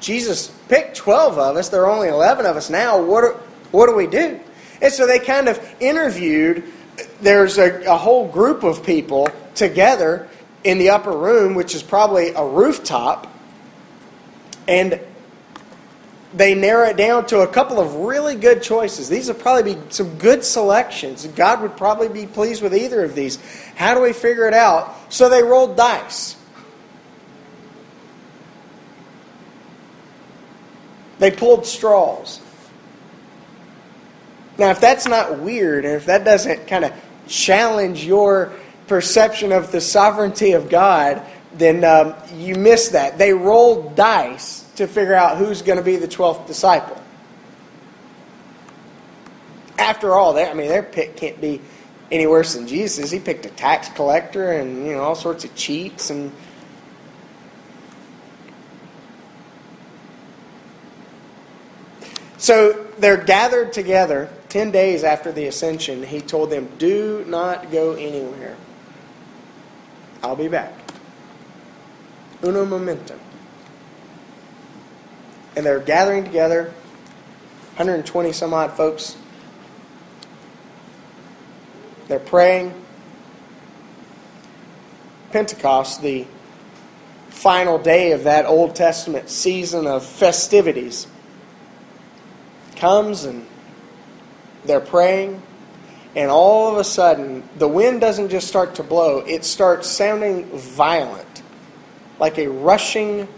Jesus 0.00 0.48
picked 0.68 0.96
12 0.96 1.38
of 1.38 1.56
us, 1.56 1.68
there 1.68 1.82
are 1.86 1.90
only 1.90 2.08
11 2.08 2.46
of 2.46 2.56
us 2.56 2.70
now. 2.70 3.02
What 3.02 3.36
what 3.72 3.86
do 3.86 3.94
we 3.94 4.06
do? 4.06 4.40
And 4.80 4.92
so 4.92 5.06
they 5.06 5.18
kind 5.18 5.48
of 5.48 5.58
interviewed, 5.80 6.64
there's 7.20 7.58
a, 7.58 7.84
a 7.84 7.96
whole 7.96 8.28
group 8.28 8.62
of 8.62 8.84
people 8.84 9.30
together 9.54 10.28
in 10.64 10.78
the 10.78 10.90
upper 10.90 11.16
room, 11.16 11.54
which 11.54 11.74
is 11.74 11.82
probably 11.82 12.30
a 12.30 12.44
rooftop, 12.44 13.32
and 14.68 15.00
they 16.34 16.54
narrow 16.54 16.88
it 16.88 16.96
down 16.96 17.26
to 17.26 17.40
a 17.40 17.46
couple 17.46 17.80
of 17.80 17.94
really 17.94 18.34
good 18.34 18.62
choices. 18.62 19.08
These 19.08 19.28
would 19.28 19.38
probably 19.38 19.74
be 19.74 19.80
some 19.88 20.18
good 20.18 20.44
selections. 20.44 21.26
God 21.28 21.62
would 21.62 21.76
probably 21.76 22.08
be 22.08 22.26
pleased 22.26 22.62
with 22.62 22.74
either 22.74 23.04
of 23.04 23.14
these. 23.14 23.38
How 23.74 23.94
do 23.94 24.02
we 24.02 24.12
figure 24.12 24.46
it 24.46 24.54
out? 24.54 24.94
So 25.08 25.28
they 25.28 25.42
rolled 25.42 25.76
dice. 25.76 26.36
They 31.18 31.30
pulled 31.30 31.64
straws. 31.64 32.40
Now, 34.58 34.70
if 34.70 34.80
that's 34.80 35.06
not 35.06 35.38
weird, 35.38 35.84
and 35.84 35.94
if 35.94 36.06
that 36.06 36.24
doesn't 36.24 36.66
kind 36.66 36.84
of 36.84 36.92
challenge 37.28 38.04
your 38.04 38.52
perception 38.86 39.52
of 39.52 39.72
the 39.72 39.80
sovereignty 39.80 40.52
of 40.52 40.70
God, 40.70 41.22
then 41.54 41.84
um, 41.84 42.14
you 42.34 42.54
miss 42.54 42.90
that. 42.90 43.18
They 43.18 43.32
rolled 43.32 43.96
dice 43.96 44.62
to 44.76 44.86
figure 44.86 45.14
out 45.14 45.38
who's 45.38 45.62
going 45.62 45.78
to 45.78 45.84
be 45.84 45.96
the 45.96 46.08
12th 46.08 46.46
disciple. 46.46 47.02
After 49.78 50.14
all, 50.14 50.38
I 50.38 50.54
mean, 50.54 50.68
their 50.68 50.82
pick 50.82 51.16
can't 51.16 51.40
be 51.40 51.60
any 52.10 52.26
worse 52.26 52.54
than 52.54 52.66
Jesus. 52.66 53.10
He 53.10 53.18
picked 53.18 53.44
a 53.46 53.50
tax 53.50 53.88
collector 53.90 54.52
and 54.52 54.86
you 54.86 54.92
know 54.92 55.02
all 55.02 55.14
sorts 55.14 55.44
of 55.44 55.54
cheats 55.54 56.10
and. 56.10 56.32
So 62.38 62.86
they're 62.98 63.16
gathered 63.16 63.72
together 63.72 64.30
10 64.56 64.70
days 64.70 65.04
after 65.04 65.30
the 65.32 65.44
ascension, 65.44 66.02
he 66.02 66.18
told 66.18 66.48
them, 66.48 66.66
Do 66.78 67.26
not 67.28 67.70
go 67.70 67.92
anywhere. 67.92 68.56
I'll 70.22 70.34
be 70.34 70.48
back. 70.48 70.72
Uno 72.42 72.64
momento. 72.64 73.20
And 75.54 75.66
they're 75.66 75.78
gathering 75.78 76.24
together, 76.24 76.72
120 77.74 78.32
some 78.32 78.54
odd 78.54 78.74
folks. 78.74 79.18
They're 82.08 82.18
praying. 82.18 82.72
Pentecost, 85.32 86.00
the 86.00 86.26
final 87.28 87.76
day 87.76 88.12
of 88.12 88.24
that 88.24 88.46
Old 88.46 88.74
Testament 88.74 89.28
season 89.28 89.86
of 89.86 90.02
festivities, 90.02 91.06
comes 92.76 93.24
and 93.24 93.46
they're 94.66 94.80
praying, 94.80 95.42
and 96.14 96.30
all 96.30 96.72
of 96.72 96.78
a 96.78 96.84
sudden, 96.84 97.42
the 97.58 97.68
wind 97.68 98.00
doesn't 98.00 98.30
just 98.30 98.48
start 98.48 98.76
to 98.76 98.82
blow, 98.82 99.18
it 99.18 99.44
starts 99.44 99.88
sounding 99.88 100.44
violent, 100.46 101.42
like 102.18 102.38
a 102.38 102.48
rushing, 102.48 103.28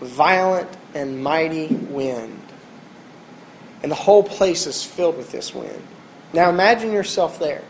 violent, 0.00 0.68
and 0.94 1.22
mighty 1.22 1.68
wind. 1.68 2.42
And 3.82 3.90
the 3.90 3.96
whole 3.96 4.22
place 4.22 4.66
is 4.66 4.84
filled 4.84 5.16
with 5.16 5.32
this 5.32 5.54
wind. 5.54 5.82
Now 6.32 6.50
imagine 6.50 6.92
yourself 6.92 7.38
there. 7.38 7.62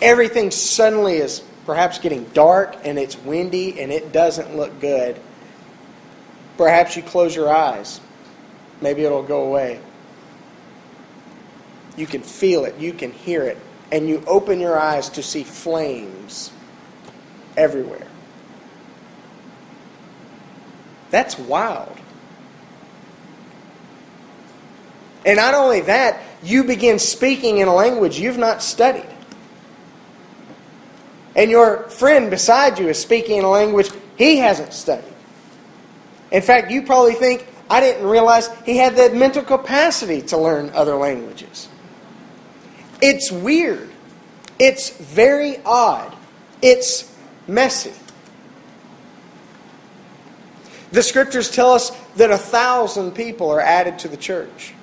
Everything 0.00 0.50
suddenly 0.50 1.16
is 1.16 1.42
perhaps 1.66 1.98
getting 1.98 2.24
dark 2.26 2.76
and 2.84 2.98
it's 2.98 3.18
windy 3.18 3.80
and 3.80 3.90
it 3.92 4.12
doesn't 4.12 4.56
look 4.56 4.80
good. 4.80 5.20
Perhaps 6.56 6.96
you 6.96 7.02
close 7.02 7.34
your 7.34 7.52
eyes. 7.52 8.00
Maybe 8.80 9.02
it'll 9.02 9.22
go 9.22 9.44
away. 9.44 9.80
You 11.96 12.06
can 12.06 12.22
feel 12.22 12.64
it, 12.64 12.78
you 12.78 12.92
can 12.92 13.12
hear 13.12 13.42
it, 13.42 13.58
and 13.92 14.08
you 14.08 14.22
open 14.26 14.60
your 14.60 14.78
eyes 14.78 15.08
to 15.10 15.22
see 15.22 15.42
flames 15.44 16.52
everywhere. 17.56 18.06
That's 21.10 21.38
wild. 21.38 21.96
And 25.26 25.36
not 25.36 25.54
only 25.54 25.82
that, 25.82 26.22
you 26.42 26.64
begin 26.64 26.98
speaking 26.98 27.58
in 27.58 27.68
a 27.68 27.74
language 27.74 28.18
you've 28.18 28.38
not 28.38 28.62
studied. 28.62 29.08
And 31.36 31.50
your 31.50 31.88
friend 31.90 32.30
beside 32.30 32.78
you 32.78 32.88
is 32.88 32.98
speaking 32.98 33.38
in 33.38 33.44
a 33.44 33.50
language 33.50 33.90
he 34.16 34.38
hasn't 34.38 34.72
studied. 34.72 35.04
In 36.30 36.42
fact, 36.42 36.70
you 36.70 36.82
probably 36.82 37.14
think, 37.14 37.46
I 37.68 37.80
didn't 37.80 38.06
realize 38.06 38.48
he 38.64 38.76
had 38.76 38.96
the 38.96 39.10
mental 39.10 39.42
capacity 39.42 40.22
to 40.22 40.38
learn 40.38 40.70
other 40.70 40.96
languages. 40.96 41.68
It's 43.00 43.30
weird. 43.32 43.88
It's 44.58 44.90
very 44.90 45.58
odd. 45.64 46.14
It's 46.60 47.10
messy. 47.46 47.92
The 50.92 51.02
scriptures 51.02 51.50
tell 51.50 51.72
us 51.72 51.90
that 52.16 52.30
a 52.30 52.38
thousand 52.38 53.12
people 53.12 53.50
are 53.50 53.60
added 53.60 54.00
to 54.00 54.08
the 54.08 54.16
church. 54.16 54.74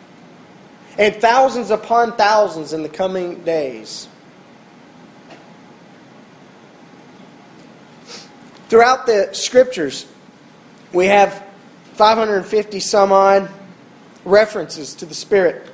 and 0.98 1.16
thousands 1.18 1.70
upon 1.70 2.14
thousands 2.14 2.74
in 2.74 2.82
the 2.82 2.90
coming 2.90 3.44
days. 3.44 4.08
Throughout 8.70 9.06
the 9.06 9.30
scriptures, 9.34 10.08
we 10.92 11.06
have 11.06 11.46
550 11.94 12.80
some 12.80 13.12
odd 13.12 13.50
references 14.26 14.96
to 14.96 15.06
the 15.06 15.14
Spirit. 15.14 15.70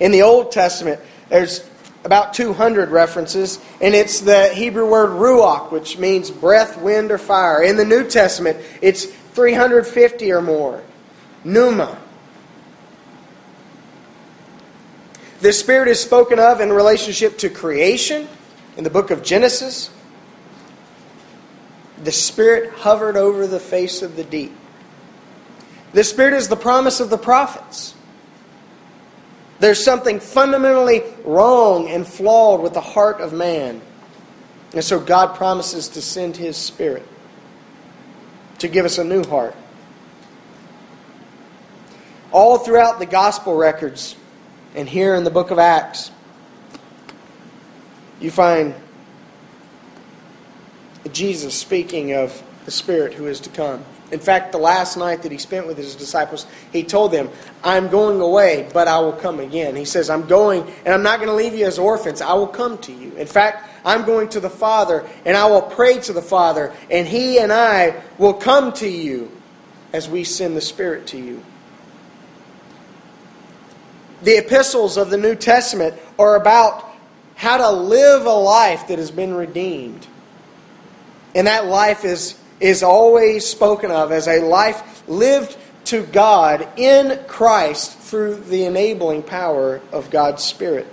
In 0.00 0.12
the 0.12 0.22
Old 0.22 0.52
Testament, 0.52 1.00
there's 1.28 1.68
about 2.04 2.34
200 2.34 2.90
references, 2.90 3.58
and 3.80 3.94
it's 3.94 4.20
the 4.20 4.48
Hebrew 4.54 4.88
word 4.88 5.10
ruach, 5.10 5.72
which 5.72 5.98
means 5.98 6.30
breath, 6.30 6.80
wind, 6.80 7.10
or 7.10 7.18
fire. 7.18 7.62
In 7.62 7.76
the 7.76 7.84
New 7.84 8.08
Testament, 8.08 8.58
it's 8.80 9.06
350 9.06 10.32
or 10.32 10.40
more. 10.40 10.82
Pneuma. 11.44 11.98
The 15.40 15.52
Spirit 15.52 15.88
is 15.88 16.00
spoken 16.00 16.38
of 16.38 16.60
in 16.60 16.72
relationship 16.72 17.38
to 17.38 17.50
creation 17.50 18.28
in 18.76 18.84
the 18.84 18.90
book 18.90 19.10
of 19.10 19.22
Genesis. 19.22 19.90
The 22.02 22.12
Spirit 22.12 22.72
hovered 22.72 23.16
over 23.16 23.46
the 23.46 23.60
face 23.60 24.02
of 24.02 24.16
the 24.16 24.24
deep. 24.24 24.52
The 25.92 26.04
Spirit 26.04 26.34
is 26.34 26.48
the 26.48 26.56
promise 26.56 27.00
of 27.00 27.10
the 27.10 27.18
prophets. 27.18 27.94
There's 29.58 29.82
something 29.82 30.20
fundamentally 30.20 31.02
wrong 31.24 31.88
and 31.88 32.06
flawed 32.06 32.60
with 32.60 32.74
the 32.74 32.80
heart 32.80 33.20
of 33.20 33.32
man. 33.32 33.80
And 34.74 34.84
so 34.84 35.00
God 35.00 35.36
promises 35.36 35.88
to 35.88 36.02
send 36.02 36.36
His 36.36 36.56
Spirit 36.56 37.06
to 38.58 38.68
give 38.68 38.84
us 38.84 38.98
a 38.98 39.04
new 39.04 39.24
heart. 39.24 39.56
All 42.32 42.58
throughout 42.58 42.98
the 42.98 43.06
gospel 43.06 43.56
records 43.56 44.16
and 44.74 44.88
here 44.88 45.14
in 45.14 45.24
the 45.24 45.30
book 45.30 45.50
of 45.50 45.58
Acts, 45.58 46.10
you 48.20 48.30
find 48.30 48.74
Jesus 51.12 51.54
speaking 51.54 52.12
of 52.12 52.42
the 52.66 52.70
Spirit 52.70 53.14
who 53.14 53.26
is 53.26 53.40
to 53.40 53.50
come. 53.50 53.84
In 54.12 54.20
fact, 54.20 54.52
the 54.52 54.58
last 54.58 54.96
night 54.96 55.22
that 55.22 55.32
he 55.32 55.38
spent 55.38 55.66
with 55.66 55.76
his 55.76 55.96
disciples, 55.96 56.46
he 56.72 56.84
told 56.84 57.10
them, 57.10 57.28
I'm 57.64 57.88
going 57.88 58.20
away, 58.20 58.68
but 58.72 58.86
I 58.86 59.00
will 59.00 59.12
come 59.12 59.40
again. 59.40 59.74
He 59.74 59.84
says, 59.84 60.08
I'm 60.10 60.26
going, 60.26 60.62
and 60.84 60.94
I'm 60.94 61.02
not 61.02 61.18
going 61.18 61.28
to 61.28 61.34
leave 61.34 61.54
you 61.54 61.66
as 61.66 61.78
orphans. 61.78 62.20
I 62.20 62.34
will 62.34 62.46
come 62.46 62.78
to 62.78 62.92
you. 62.92 63.12
In 63.16 63.26
fact, 63.26 63.68
I'm 63.84 64.04
going 64.04 64.28
to 64.30 64.40
the 64.40 64.50
Father, 64.50 65.04
and 65.24 65.36
I 65.36 65.46
will 65.46 65.62
pray 65.62 65.98
to 66.00 66.12
the 66.12 66.22
Father, 66.22 66.72
and 66.88 67.06
he 67.06 67.38
and 67.38 67.52
I 67.52 68.00
will 68.16 68.34
come 68.34 68.72
to 68.74 68.88
you 68.88 69.30
as 69.92 70.08
we 70.08 70.22
send 70.22 70.56
the 70.56 70.60
Spirit 70.60 71.08
to 71.08 71.18
you. 71.18 71.42
The 74.22 74.38
epistles 74.38 74.96
of 74.96 75.10
the 75.10 75.18
New 75.18 75.34
Testament 75.34 75.94
are 76.18 76.36
about 76.36 76.84
how 77.34 77.58
to 77.58 77.70
live 77.70 78.24
a 78.24 78.30
life 78.30 78.88
that 78.88 78.98
has 78.98 79.10
been 79.10 79.34
redeemed. 79.34 80.06
And 81.34 81.46
that 81.46 81.66
life 81.66 82.04
is 82.04 82.38
is 82.60 82.82
always 82.82 83.46
spoken 83.46 83.90
of 83.90 84.12
as 84.12 84.28
a 84.28 84.40
life 84.40 85.06
lived 85.08 85.56
to 85.84 86.02
God 86.02 86.68
in 86.76 87.22
Christ 87.26 87.98
through 87.98 88.36
the 88.36 88.64
enabling 88.64 89.22
power 89.22 89.80
of 89.92 90.10
God's 90.10 90.42
Spirit. 90.42 90.86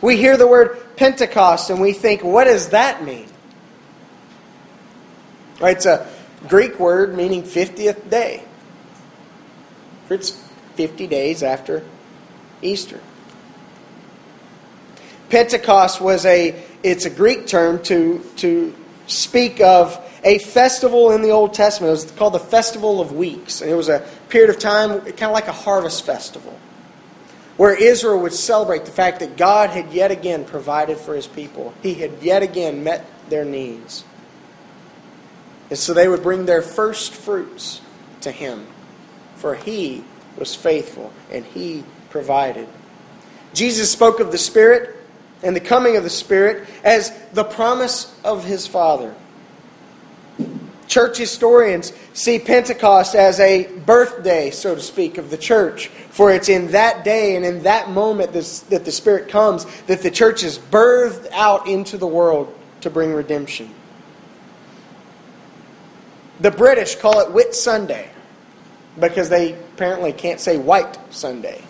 We 0.00 0.16
hear 0.16 0.36
the 0.36 0.46
word 0.46 0.96
Pentecost 0.96 1.70
and 1.70 1.80
we 1.80 1.92
think, 1.92 2.22
what 2.22 2.44
does 2.44 2.70
that 2.70 3.04
mean? 3.04 3.28
Right, 5.60 5.76
it's 5.76 5.86
a 5.86 6.08
Greek 6.48 6.78
word 6.78 7.16
meaning 7.16 7.42
50th 7.42 8.10
day. 8.10 8.44
It's 10.10 10.30
50 10.74 11.06
days 11.06 11.42
after 11.42 11.84
Easter. 12.60 13.00
Pentecost 15.30 16.00
was 16.00 16.26
a 16.26 16.62
it's 16.82 17.06
a 17.06 17.10
Greek 17.10 17.46
term 17.46 17.82
to 17.84 18.18
to 18.36 18.74
speak 19.06 19.60
of 19.60 19.98
a 20.24 20.38
festival 20.38 21.12
in 21.12 21.22
the 21.22 21.30
Old 21.30 21.54
Testament. 21.54 21.88
It 21.88 21.92
was 21.92 22.10
called 22.12 22.34
the 22.34 22.38
Festival 22.38 23.00
of 23.00 23.12
Weeks. 23.12 23.60
And 23.60 23.70
it 23.70 23.74
was 23.74 23.88
a 23.88 24.06
period 24.28 24.50
of 24.50 24.58
time, 24.58 25.00
kind 25.00 25.24
of 25.24 25.32
like 25.32 25.48
a 25.48 25.52
harvest 25.52 26.06
festival, 26.06 26.58
where 27.56 27.74
Israel 27.74 28.20
would 28.20 28.32
celebrate 28.32 28.84
the 28.84 28.90
fact 28.90 29.20
that 29.20 29.36
God 29.36 29.70
had 29.70 29.92
yet 29.92 30.10
again 30.10 30.44
provided 30.44 30.98
for 30.98 31.14
his 31.14 31.26
people. 31.26 31.74
He 31.82 31.94
had 31.94 32.22
yet 32.22 32.42
again 32.42 32.84
met 32.84 33.04
their 33.28 33.44
needs. 33.44 34.04
And 35.70 35.78
so 35.78 35.94
they 35.94 36.08
would 36.08 36.22
bring 36.22 36.46
their 36.46 36.62
first 36.62 37.14
fruits 37.14 37.80
to 38.20 38.30
him, 38.30 38.66
for 39.36 39.54
he 39.54 40.04
was 40.38 40.54
faithful 40.54 41.12
and 41.30 41.44
he 41.44 41.84
provided. 42.10 42.68
Jesus 43.54 43.90
spoke 43.90 44.20
of 44.20 44.32
the 44.32 44.38
Spirit 44.38 44.96
and 45.42 45.56
the 45.56 45.60
coming 45.60 45.96
of 45.96 46.04
the 46.04 46.10
Spirit 46.10 46.68
as 46.84 47.12
the 47.32 47.44
promise 47.44 48.14
of 48.24 48.44
his 48.44 48.66
Father. 48.66 49.14
Church 50.86 51.16
historians 51.16 51.92
see 52.12 52.38
Pentecost 52.38 53.14
as 53.14 53.40
a 53.40 53.66
birthday, 53.86 54.50
so 54.50 54.74
to 54.74 54.80
speak, 54.80 55.16
of 55.16 55.30
the 55.30 55.38
church. 55.38 55.88
For 55.88 56.30
it's 56.30 56.50
in 56.50 56.72
that 56.72 57.02
day 57.04 57.34
and 57.36 57.44
in 57.44 57.62
that 57.62 57.88
moment 57.88 58.32
that 58.32 58.84
the 58.84 58.92
Spirit 58.92 59.30
comes 59.30 59.64
that 59.86 60.02
the 60.02 60.10
church 60.10 60.42
is 60.42 60.58
birthed 60.58 61.30
out 61.32 61.66
into 61.66 61.96
the 61.96 62.06
world 62.06 62.54
to 62.82 62.90
bring 62.90 63.14
redemption. 63.14 63.72
The 66.40 66.50
British 66.50 66.96
call 66.96 67.20
it 67.20 67.32
Whit 67.32 67.54
Sunday 67.54 68.10
because 69.00 69.30
they 69.30 69.54
apparently 69.54 70.12
can't 70.12 70.40
say 70.40 70.58
White 70.58 70.98
Sunday. 71.10 71.62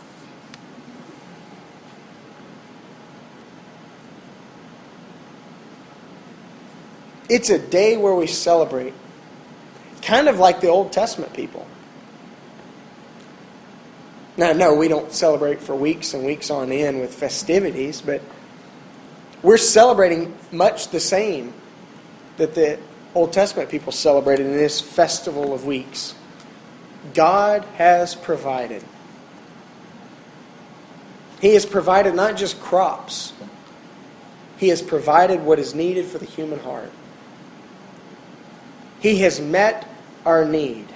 It's 7.29 7.51
a 7.51 7.59
day 7.59 7.97
where 7.97 8.15
we 8.15 8.27
celebrate, 8.27 8.95
kind 10.03 10.29
of 10.29 10.39
like 10.39 10.61
the 10.61 10.69
Old 10.69 10.93
Testament 10.93 11.33
people. 11.33 11.67
Now, 14.37 14.53
no, 14.53 14.75
we 14.75 14.89
don't 14.89 15.13
celebrate 15.13 15.61
for 15.61 15.77
weeks 15.77 16.15
and 16.15 16.25
weeks 16.25 16.51
on 16.51 16.73
end 16.73 17.01
with 17.01 17.15
festivities, 17.15 18.01
but 18.01 18.23
we're 19.43 19.59
celebrating 19.59 20.35
much 20.51 20.89
the 20.89 21.01
same 21.01 21.53
that 22.39 22.55
the 22.55 22.79
Old 23.15 23.33
Testament 23.33 23.69
people 23.69 23.93
celebrated 23.93 24.47
in 24.47 24.53
this 24.53 24.81
festival 24.81 25.53
of 25.53 25.67
weeks. 25.67 26.15
God 27.15 27.65
has 27.77 28.15
provided. 28.15 28.83
He 31.41 31.55
has 31.55 31.67
provided 31.67 32.15
not 32.15 32.37
just 32.37 32.61
crops, 32.61 33.33
He 34.57 34.69
has 34.69 34.81
provided 34.81 35.43
what 35.43 35.59
is 35.59 35.75
needed 35.75 36.07
for 36.07 36.19
the 36.19 36.25
human 36.25 36.61
heart. 36.61 36.93
He 39.03 39.19
has 39.23 39.41
met 39.41 39.85
our 40.25 40.45
need. 40.45 40.87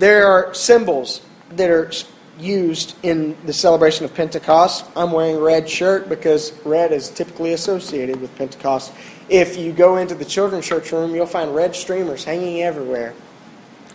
There 0.00 0.26
are 0.26 0.52
symbols 0.52 1.20
that 1.50 1.70
are 1.70 1.92
used 2.40 2.96
in 3.04 3.36
the 3.46 3.52
celebration 3.52 4.04
of 4.04 4.14
Pentecost. 4.14 4.84
I'm 4.96 5.12
wearing 5.12 5.36
a 5.36 5.40
red 5.40 5.70
shirt 5.70 6.08
because 6.08 6.52
red 6.64 6.90
is 6.90 7.08
typically 7.08 7.52
associated 7.52 8.20
with 8.20 8.34
Pentecost. 8.36 8.92
If 9.28 9.56
you 9.56 9.72
go 9.72 9.98
into 9.98 10.16
the 10.16 10.24
children's 10.24 10.66
church 10.66 10.90
room, 10.90 11.14
you'll 11.14 11.26
find 11.26 11.54
red 11.54 11.76
streamers 11.76 12.24
hanging 12.24 12.62
everywhere, 12.62 13.14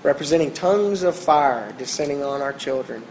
representing 0.02 0.54
tongues 0.54 1.04
of 1.04 1.14
fire 1.14 1.74
descending 1.78 2.24
on 2.24 2.42
our 2.42 2.54
children. 2.54 3.04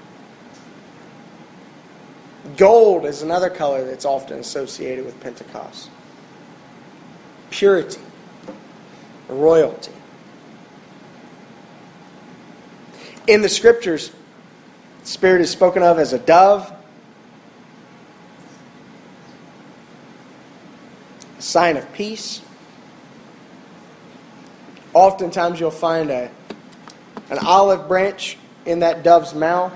Gold 2.56 3.04
is 3.04 3.20
another 3.20 3.50
color 3.50 3.84
that's 3.84 4.06
often 4.06 4.38
associated 4.38 5.04
with 5.04 5.20
Pentecost 5.20 5.90
purity, 7.54 8.00
royalty. 9.28 9.92
In 13.28 13.42
the 13.42 13.48
scriptures, 13.48 14.10
Spirit 15.04 15.40
is 15.40 15.50
spoken 15.50 15.84
of 15.84 16.00
as 16.00 16.12
a 16.12 16.18
dove, 16.18 16.72
a 21.38 21.42
sign 21.42 21.76
of 21.76 21.90
peace. 21.92 22.42
Oftentimes, 24.92 25.60
you'll 25.60 25.70
find 25.70 26.10
a, 26.10 26.32
an 27.30 27.38
olive 27.38 27.86
branch 27.86 28.36
in 28.66 28.80
that 28.80 29.04
dove's 29.04 29.32
mouth. 29.32 29.72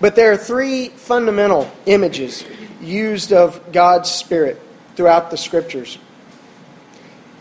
But 0.00 0.16
there 0.16 0.32
are 0.32 0.36
three 0.38 0.88
fundamental 0.88 1.70
images 1.84 2.42
used 2.84 3.32
of 3.32 3.72
God's 3.72 4.10
Spirit 4.10 4.60
throughout 4.96 5.30
the 5.30 5.36
Scriptures 5.36 5.98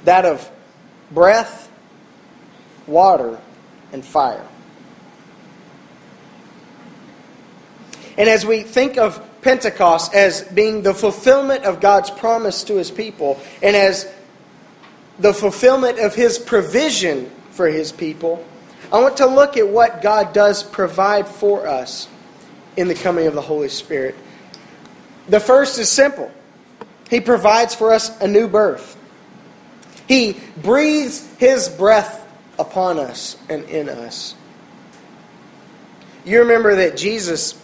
that 0.05 0.25
of 0.25 0.49
breath, 1.11 1.71
water, 2.87 3.39
and 3.91 4.03
fire. 4.03 4.45
And 8.17 8.29
as 8.29 8.45
we 8.45 8.61
think 8.61 8.97
of 8.97 9.21
Pentecost 9.41 10.13
as 10.13 10.43
being 10.43 10.83
the 10.83 10.93
fulfillment 10.93 11.63
of 11.65 11.81
God's 11.81 12.09
promise 12.11 12.63
to 12.65 12.75
his 12.75 12.91
people 12.91 13.39
and 13.61 13.75
as 13.75 14.11
the 15.19 15.33
fulfillment 15.33 15.99
of 15.99 16.15
his 16.15 16.37
provision 16.37 17.29
for 17.51 17.67
his 17.67 17.91
people, 17.91 18.45
I 18.91 19.01
want 19.01 19.17
to 19.17 19.25
look 19.25 19.57
at 19.57 19.67
what 19.67 20.01
God 20.01 20.33
does 20.33 20.63
provide 20.63 21.27
for 21.27 21.67
us 21.67 22.07
in 22.77 22.87
the 22.87 22.95
coming 22.95 23.27
of 23.27 23.33
the 23.33 23.41
Holy 23.41 23.69
Spirit. 23.69 24.15
The 25.27 25.39
first 25.39 25.79
is 25.79 25.89
simple 25.89 26.31
He 27.09 27.19
provides 27.19 27.75
for 27.75 27.93
us 27.93 28.19
a 28.21 28.27
new 28.27 28.47
birth, 28.47 28.97
He 30.07 30.39
breathes 30.57 31.27
His 31.37 31.69
breath 31.69 32.19
upon 32.59 32.99
us 32.99 33.37
and 33.49 33.63
in 33.65 33.89
us. 33.89 34.35
You 36.25 36.39
remember 36.39 36.75
that 36.75 36.95
Jesus, 36.95 37.59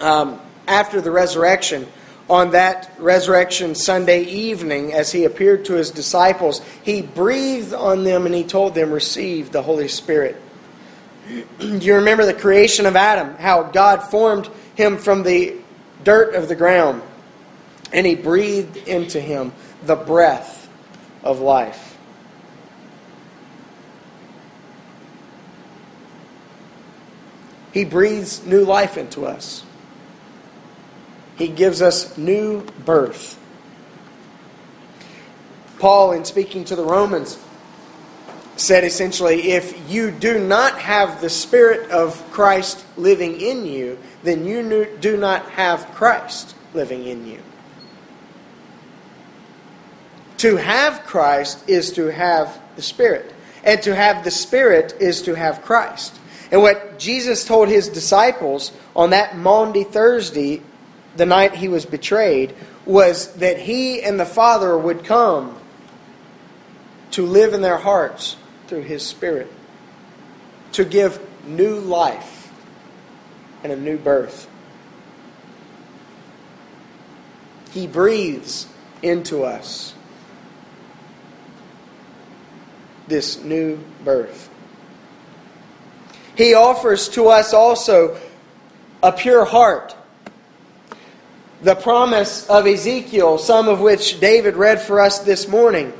um, 0.00 0.40
after 0.66 1.00
the 1.00 1.10
resurrection, 1.10 1.86
on 2.28 2.50
that 2.50 2.92
resurrection 2.98 3.74
Sunday 3.74 4.24
evening, 4.24 4.92
as 4.92 5.12
he 5.12 5.24
appeared 5.24 5.64
to 5.66 5.74
his 5.74 5.90
disciples, 5.90 6.60
he 6.82 7.00
breathed 7.00 7.72
on 7.72 8.04
them 8.04 8.26
and 8.26 8.34
he 8.34 8.44
told 8.44 8.74
them, 8.74 8.90
Receive 8.90 9.50
the 9.50 9.62
Holy 9.62 9.88
Spirit. 9.88 10.36
you 11.60 11.94
remember 11.94 12.26
the 12.26 12.34
creation 12.34 12.84
of 12.86 12.96
Adam, 12.96 13.34
how 13.36 13.62
God 13.62 14.02
formed 14.02 14.48
him 14.74 14.98
from 14.98 15.22
the 15.22 15.56
dirt 16.04 16.34
of 16.34 16.48
the 16.48 16.54
ground 16.54 17.02
and 17.92 18.06
he 18.06 18.14
breathed 18.14 18.76
into 18.76 19.20
him 19.20 19.52
the 19.82 19.96
breath 19.96 20.68
of 21.22 21.40
life. 21.40 21.96
He 27.72 27.84
breathes 27.84 28.44
new 28.44 28.64
life 28.64 28.96
into 28.96 29.24
us. 29.24 29.62
He 31.36 31.48
gives 31.48 31.80
us 31.80 32.18
new 32.18 32.62
birth. 32.84 33.38
Paul, 35.78 36.12
in 36.12 36.24
speaking 36.24 36.64
to 36.64 36.76
the 36.76 36.84
Romans, 36.84 37.38
said 38.58 38.82
essentially 38.82 39.52
if 39.52 39.88
you 39.90 40.10
do 40.10 40.38
not 40.38 40.78
have 40.78 41.20
the 41.20 41.30
Spirit 41.30 41.90
of 41.90 42.18
Christ 42.32 42.84
living 42.96 43.40
in 43.40 43.64
you, 43.64 43.98
then 44.22 44.44
you 44.44 44.96
do 45.00 45.16
not 45.16 45.48
have 45.50 45.86
Christ 45.94 46.54
living 46.74 47.06
in 47.06 47.26
you. 47.26 47.40
To 50.38 50.56
have 50.56 51.04
Christ 51.04 51.68
is 51.68 51.92
to 51.92 52.06
have 52.06 52.60
the 52.76 52.82
Spirit, 52.82 53.32
and 53.64 53.80
to 53.82 53.94
have 53.94 54.24
the 54.24 54.30
Spirit 54.30 54.94
is 55.00 55.22
to 55.22 55.34
have 55.34 55.62
Christ. 55.62 56.18
And 56.50 56.62
what 56.62 56.98
Jesus 56.98 57.44
told 57.44 57.68
his 57.68 57.88
disciples 57.88 58.72
on 58.94 59.10
that 59.10 59.36
Maundy 59.36 59.84
Thursday, 59.84 60.62
the 61.16 61.26
night 61.26 61.54
he 61.54 61.68
was 61.68 61.86
betrayed, 61.86 62.54
was 62.86 63.32
that 63.34 63.58
he 63.58 64.02
and 64.02 64.18
the 64.18 64.26
Father 64.26 64.76
would 64.78 65.04
come 65.04 65.58
to 67.10 67.26
live 67.26 67.52
in 67.52 67.60
their 67.60 67.78
hearts 67.78 68.36
through 68.68 68.82
his 68.82 69.04
Spirit, 69.04 69.50
to 70.72 70.84
give 70.84 71.20
new 71.46 71.76
life 71.80 72.52
and 73.64 73.72
a 73.72 73.76
new 73.76 73.96
birth. 73.98 74.48
He 77.72 77.86
breathes 77.86 78.66
into 79.02 79.42
us 79.44 79.94
this 83.08 83.42
new 83.42 83.78
birth. 84.04 84.50
He 86.36 86.54
offers 86.54 87.08
to 87.10 87.28
us 87.28 87.52
also 87.52 88.18
a 89.02 89.12
pure 89.12 89.44
heart. 89.44 89.96
The 91.62 91.74
promise 91.74 92.46
of 92.48 92.66
Ezekiel, 92.66 93.38
some 93.38 93.68
of 93.68 93.80
which 93.80 94.20
David 94.20 94.54
read 94.56 94.80
for 94.80 95.00
us 95.00 95.18
this 95.20 95.48
morning, 95.48 95.92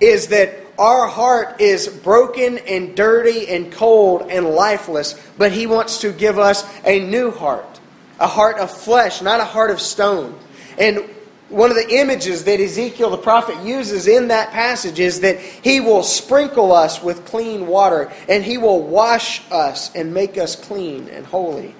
is 0.00 0.28
that 0.28 0.61
our 0.82 1.06
heart 1.06 1.60
is 1.60 1.86
broken 1.86 2.58
and 2.58 2.96
dirty 2.96 3.48
and 3.48 3.70
cold 3.70 4.26
and 4.28 4.44
lifeless, 4.44 5.14
but 5.38 5.52
He 5.52 5.68
wants 5.68 6.00
to 6.00 6.12
give 6.12 6.40
us 6.40 6.68
a 6.84 6.98
new 6.98 7.30
heart, 7.30 7.80
a 8.18 8.26
heart 8.26 8.58
of 8.58 8.68
flesh, 8.68 9.22
not 9.22 9.38
a 9.38 9.44
heart 9.44 9.70
of 9.70 9.80
stone. 9.80 10.36
And 10.76 11.08
one 11.50 11.70
of 11.70 11.76
the 11.76 11.88
images 11.88 12.42
that 12.44 12.58
Ezekiel 12.58 13.10
the 13.10 13.16
prophet 13.16 13.64
uses 13.64 14.08
in 14.08 14.28
that 14.28 14.50
passage 14.50 14.98
is 14.98 15.20
that 15.20 15.38
he 15.38 15.78
will 15.78 16.02
sprinkle 16.02 16.72
us 16.72 17.00
with 17.00 17.26
clean 17.26 17.66
water 17.68 18.10
and 18.28 18.42
he 18.42 18.58
will 18.58 18.82
wash 18.82 19.42
us 19.52 19.94
and 19.94 20.12
make 20.12 20.36
us 20.36 20.56
clean 20.56 21.08
and 21.08 21.24
holy. 21.26 21.76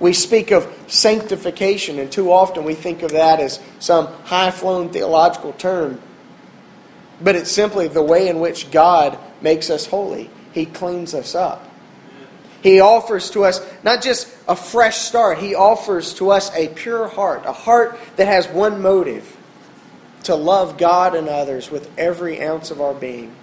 We 0.00 0.14
speak 0.14 0.50
of 0.50 0.72
sanctification, 0.86 1.98
and 1.98 2.10
too 2.10 2.32
often 2.32 2.64
we 2.64 2.74
think 2.74 3.02
of 3.02 3.10
that 3.12 3.38
as 3.38 3.60
some 3.80 4.06
high 4.24 4.50
flown 4.50 4.88
theological 4.90 5.52
term. 5.52 6.00
But 7.22 7.36
it's 7.36 7.50
simply 7.50 7.88
the 7.88 8.02
way 8.02 8.28
in 8.28 8.40
which 8.40 8.70
God 8.70 9.18
makes 9.40 9.70
us 9.70 9.86
holy. 9.86 10.30
He 10.52 10.66
cleans 10.66 11.14
us 11.14 11.34
up. 11.34 11.68
He 12.62 12.80
offers 12.80 13.30
to 13.30 13.44
us 13.44 13.60
not 13.82 14.02
just 14.02 14.28
a 14.46 14.54
fresh 14.54 14.98
start, 14.98 15.38
He 15.38 15.54
offers 15.54 16.14
to 16.14 16.30
us 16.30 16.54
a 16.54 16.68
pure 16.68 17.08
heart, 17.08 17.44
a 17.44 17.52
heart 17.52 17.98
that 18.16 18.28
has 18.28 18.46
one 18.48 18.80
motive 18.80 19.36
to 20.24 20.34
love 20.36 20.78
God 20.78 21.14
and 21.14 21.28
others 21.28 21.70
with 21.70 21.90
every 21.98 22.40
ounce 22.40 22.70
of 22.70 22.80
our 22.80 22.94
being. 22.94 23.34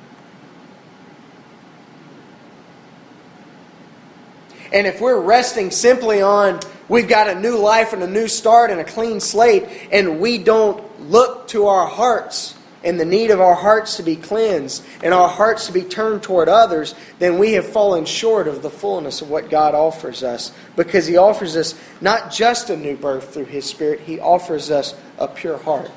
And 4.71 4.87
if 4.87 5.01
we're 5.01 5.19
resting 5.19 5.71
simply 5.71 6.21
on 6.21 6.59
we've 6.87 7.07
got 7.07 7.27
a 7.27 7.39
new 7.39 7.57
life 7.57 7.93
and 7.93 8.01
a 8.03 8.07
new 8.07 8.27
start 8.27 8.71
and 8.71 8.79
a 8.79 8.83
clean 8.83 9.19
slate, 9.19 9.65
and 9.91 10.19
we 10.19 10.37
don't 10.37 11.09
look 11.09 11.47
to 11.49 11.67
our 11.67 11.87
hearts 11.87 12.55
and 12.83 12.99
the 12.99 13.05
need 13.05 13.29
of 13.31 13.41
our 13.41 13.55
hearts 13.55 13.97
to 13.97 14.03
be 14.03 14.15
cleansed 14.15 14.83
and 15.03 15.13
our 15.13 15.27
hearts 15.27 15.67
to 15.67 15.73
be 15.73 15.81
turned 15.81 16.23
toward 16.23 16.47
others, 16.47 16.95
then 17.19 17.37
we 17.37 17.53
have 17.53 17.67
fallen 17.67 18.05
short 18.05 18.47
of 18.47 18.61
the 18.61 18.69
fullness 18.69 19.21
of 19.21 19.29
what 19.29 19.49
God 19.49 19.75
offers 19.75 20.23
us. 20.23 20.51
Because 20.75 21.05
He 21.05 21.17
offers 21.17 21.55
us 21.55 21.75
not 21.99 22.31
just 22.31 22.69
a 22.69 22.77
new 22.77 22.95
birth 22.95 23.33
through 23.33 23.45
His 23.45 23.65
Spirit, 23.65 24.01
He 24.01 24.19
offers 24.19 24.71
us 24.71 24.95
a 25.17 25.27
pure 25.27 25.57
heart. 25.57 25.91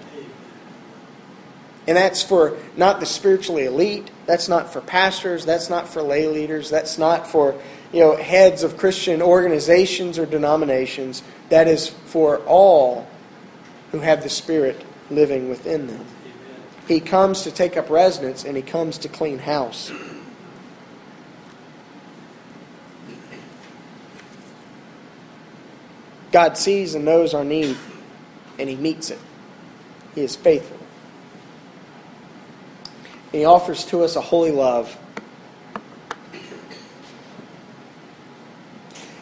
And 1.87 1.97
that's 1.97 2.23
for 2.23 2.57
not 2.77 3.01
the 3.01 3.07
spiritually 3.07 3.65
elite, 3.65 4.11
that's 4.27 4.49
not 4.49 4.73
for 4.73 4.81
pastors, 4.81 5.45
that's 5.45 5.69
not 5.69 5.89
for 5.89 6.01
lay 6.01 6.29
leaders, 6.29 6.71
that's 6.71 6.97
not 6.97 7.27
for 7.27 7.61
you 7.93 8.01
know, 8.01 8.17
heads 8.17 8.63
of 8.63 8.77
Christian 8.77 9.21
organizations 9.21 10.19
or 10.19 10.25
denominations. 10.25 11.23
That 11.51 11.69
is 11.69 11.89
for 11.89 12.39
all 12.47 13.07
who 13.91 13.99
have 13.99 14.23
the 14.23 14.31
Spirit 14.31 14.83
living 15.11 15.49
within 15.51 15.87
them. 15.87 16.05
He 16.89 17.01
comes 17.01 17.43
to 17.43 17.51
take 17.51 17.77
up 17.77 17.91
residence 17.91 18.45
and 18.45 18.57
he 18.57 18.63
comes 18.63 18.99
to 18.99 19.09
clean 19.09 19.39
house. 19.39 19.91
God 26.33 26.57
sees 26.57 26.95
and 26.95 27.05
knows 27.05 27.35
our 27.35 27.45
need 27.45 27.77
and 28.59 28.69
he 28.69 28.77
meets 28.77 29.11
it. 29.11 29.19
He 30.15 30.23
is 30.23 30.35
faithful. 30.35 30.79
And 33.33 33.41
he 33.41 33.45
offers 33.45 33.85
to 33.87 34.03
us 34.03 34.17
a 34.17 34.21
holy 34.21 34.51
love. 34.51 34.99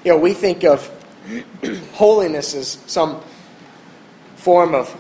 You 0.05 0.13
know, 0.13 0.17
we 0.17 0.33
think 0.33 0.65
of 0.65 0.91
holiness 1.93 2.55
as 2.55 2.79
some 2.87 3.23
form 4.37 4.75
of 4.75 4.97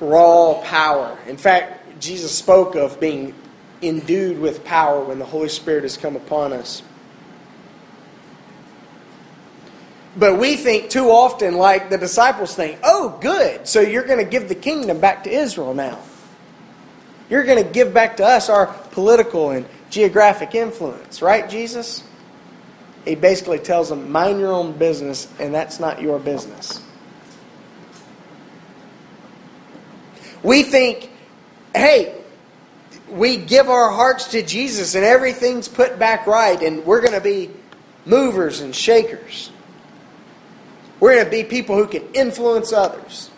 raw 0.00 0.60
power. 0.62 1.18
In 1.26 1.36
fact, 1.36 1.79
Jesus 2.00 2.36
spoke 2.36 2.74
of 2.74 2.98
being 2.98 3.34
endued 3.82 4.38
with 4.38 4.64
power 4.64 5.04
when 5.04 5.18
the 5.18 5.24
Holy 5.24 5.48
Spirit 5.48 5.82
has 5.84 5.96
come 5.96 6.16
upon 6.16 6.52
us. 6.52 6.82
But 10.16 10.38
we 10.38 10.56
think 10.56 10.90
too 10.90 11.10
often, 11.10 11.54
like 11.54 11.88
the 11.88 11.98
disciples 11.98 12.54
think, 12.54 12.80
oh, 12.82 13.16
good, 13.20 13.68
so 13.68 13.80
you're 13.80 14.04
going 14.04 14.18
to 14.18 14.28
give 14.28 14.48
the 14.48 14.54
kingdom 14.54 14.98
back 14.98 15.24
to 15.24 15.30
Israel 15.30 15.72
now. 15.72 16.00
You're 17.28 17.44
going 17.44 17.64
to 17.64 17.70
give 17.70 17.94
back 17.94 18.16
to 18.16 18.24
us 18.24 18.48
our 18.48 18.66
political 18.66 19.50
and 19.50 19.66
geographic 19.88 20.54
influence, 20.54 21.22
right, 21.22 21.48
Jesus? 21.48 22.02
He 23.04 23.14
basically 23.14 23.60
tells 23.60 23.88
them, 23.88 24.10
mind 24.10 24.40
your 24.40 24.52
own 24.52 24.72
business, 24.72 25.28
and 25.38 25.54
that's 25.54 25.78
not 25.78 26.02
your 26.02 26.18
business. 26.18 26.82
We 30.42 30.62
think 30.64 31.09
hey, 31.74 32.20
we 33.08 33.36
give 33.36 33.68
our 33.68 33.90
hearts 33.90 34.28
to 34.28 34.42
Jesus 34.42 34.94
and 34.94 35.04
everything's 35.04 35.68
put 35.68 35.98
back 35.98 36.26
right, 36.26 36.60
and 36.62 36.84
we're 36.84 37.00
going 37.00 37.12
to 37.12 37.20
be 37.20 37.50
movers 38.06 38.60
and 38.60 38.74
shakers. 38.74 39.50
We're 41.00 41.14
going 41.14 41.24
to 41.24 41.30
be 41.30 41.44
people 41.44 41.76
who 41.76 41.86
can 41.86 42.12
influence 42.12 42.72
others. 42.72 43.30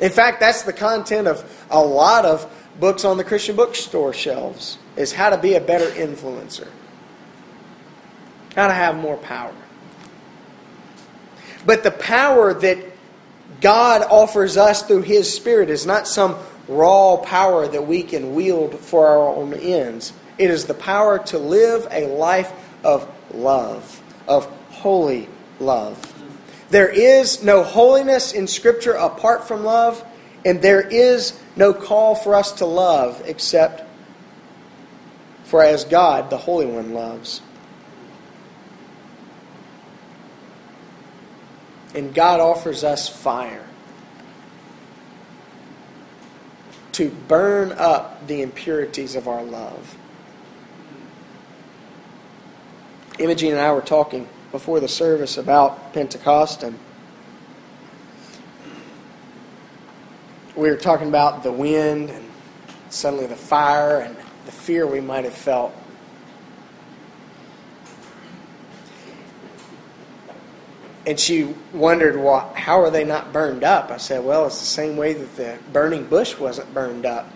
In 0.00 0.10
fact, 0.10 0.40
that's 0.40 0.62
the 0.62 0.72
content 0.72 1.28
of 1.28 1.66
a 1.70 1.80
lot 1.80 2.24
of 2.24 2.50
books 2.80 3.04
on 3.04 3.18
the 3.18 3.24
Christian 3.24 3.54
bookstore 3.54 4.12
shelves 4.12 4.78
is 4.96 5.12
how 5.12 5.30
to 5.30 5.38
be 5.38 5.54
a 5.54 5.60
better 5.60 5.86
influencer. 5.86 6.68
How 8.56 8.66
to 8.66 8.74
have 8.74 8.96
more 8.96 9.16
power. 9.18 9.54
But 11.64 11.82
the 11.84 11.90
power 11.90 12.52
that 12.52 12.78
God 13.62 14.02
offers 14.02 14.56
us 14.56 14.82
through 14.82 15.02
His 15.02 15.32
Spirit 15.32 15.70
is 15.70 15.86
not 15.86 16.06
some 16.06 16.36
raw 16.68 17.16
power 17.16 17.66
that 17.66 17.86
we 17.86 18.02
can 18.02 18.34
wield 18.34 18.78
for 18.78 19.06
our 19.06 19.28
own 19.34 19.54
ends. 19.54 20.12
It 20.36 20.50
is 20.50 20.66
the 20.66 20.74
power 20.74 21.18
to 21.26 21.38
live 21.38 21.86
a 21.90 22.06
life 22.06 22.52
of 22.84 23.08
love, 23.32 24.02
of 24.26 24.46
holy 24.70 25.28
love. 25.60 26.08
There 26.70 26.88
is 26.88 27.42
no 27.42 27.62
holiness 27.62 28.32
in 28.32 28.46
Scripture 28.46 28.92
apart 28.92 29.46
from 29.46 29.64
love, 29.64 30.04
and 30.44 30.60
there 30.60 30.80
is 30.80 31.38
no 31.54 31.72
call 31.72 32.14
for 32.14 32.34
us 32.34 32.52
to 32.52 32.66
love 32.66 33.22
except 33.26 33.88
for 35.44 35.62
as 35.62 35.84
God, 35.84 36.30
the 36.30 36.38
Holy 36.38 36.66
One, 36.66 36.94
loves. 36.94 37.42
And 41.94 42.14
God 42.14 42.40
offers 42.40 42.84
us 42.84 43.08
fire 43.08 43.68
to 46.92 47.10
burn 47.10 47.72
up 47.72 48.26
the 48.26 48.42
impurities 48.42 49.14
of 49.14 49.26
our 49.26 49.42
love. 49.42 49.96
Imogene 53.18 53.52
and 53.52 53.60
I 53.60 53.72
were 53.72 53.80
talking 53.80 54.28
before 54.50 54.80
the 54.80 54.88
service 54.88 55.38
about 55.38 55.92
Pentecost, 55.92 56.62
and 56.62 56.78
we 60.54 60.70
were 60.70 60.76
talking 60.76 61.08
about 61.08 61.42
the 61.42 61.52
wind 61.52 62.10
and 62.10 62.24
suddenly 62.90 63.26
the 63.26 63.36
fire 63.36 64.00
and 64.00 64.16
the 64.44 64.52
fear 64.52 64.86
we 64.86 65.00
might 65.00 65.24
have 65.24 65.34
felt. 65.34 65.74
And 71.04 71.18
she 71.18 71.52
wondered, 71.72 72.16
well, 72.16 72.52
how 72.54 72.80
are 72.80 72.90
they 72.90 73.02
not 73.02 73.32
burned 73.32 73.64
up? 73.64 73.90
I 73.90 73.96
said, 73.96 74.24
well, 74.24 74.46
it's 74.46 74.60
the 74.60 74.66
same 74.66 74.96
way 74.96 75.14
that 75.14 75.36
the 75.36 75.58
burning 75.72 76.06
bush 76.06 76.38
wasn't 76.38 76.72
burned 76.72 77.06
up. 77.06 77.28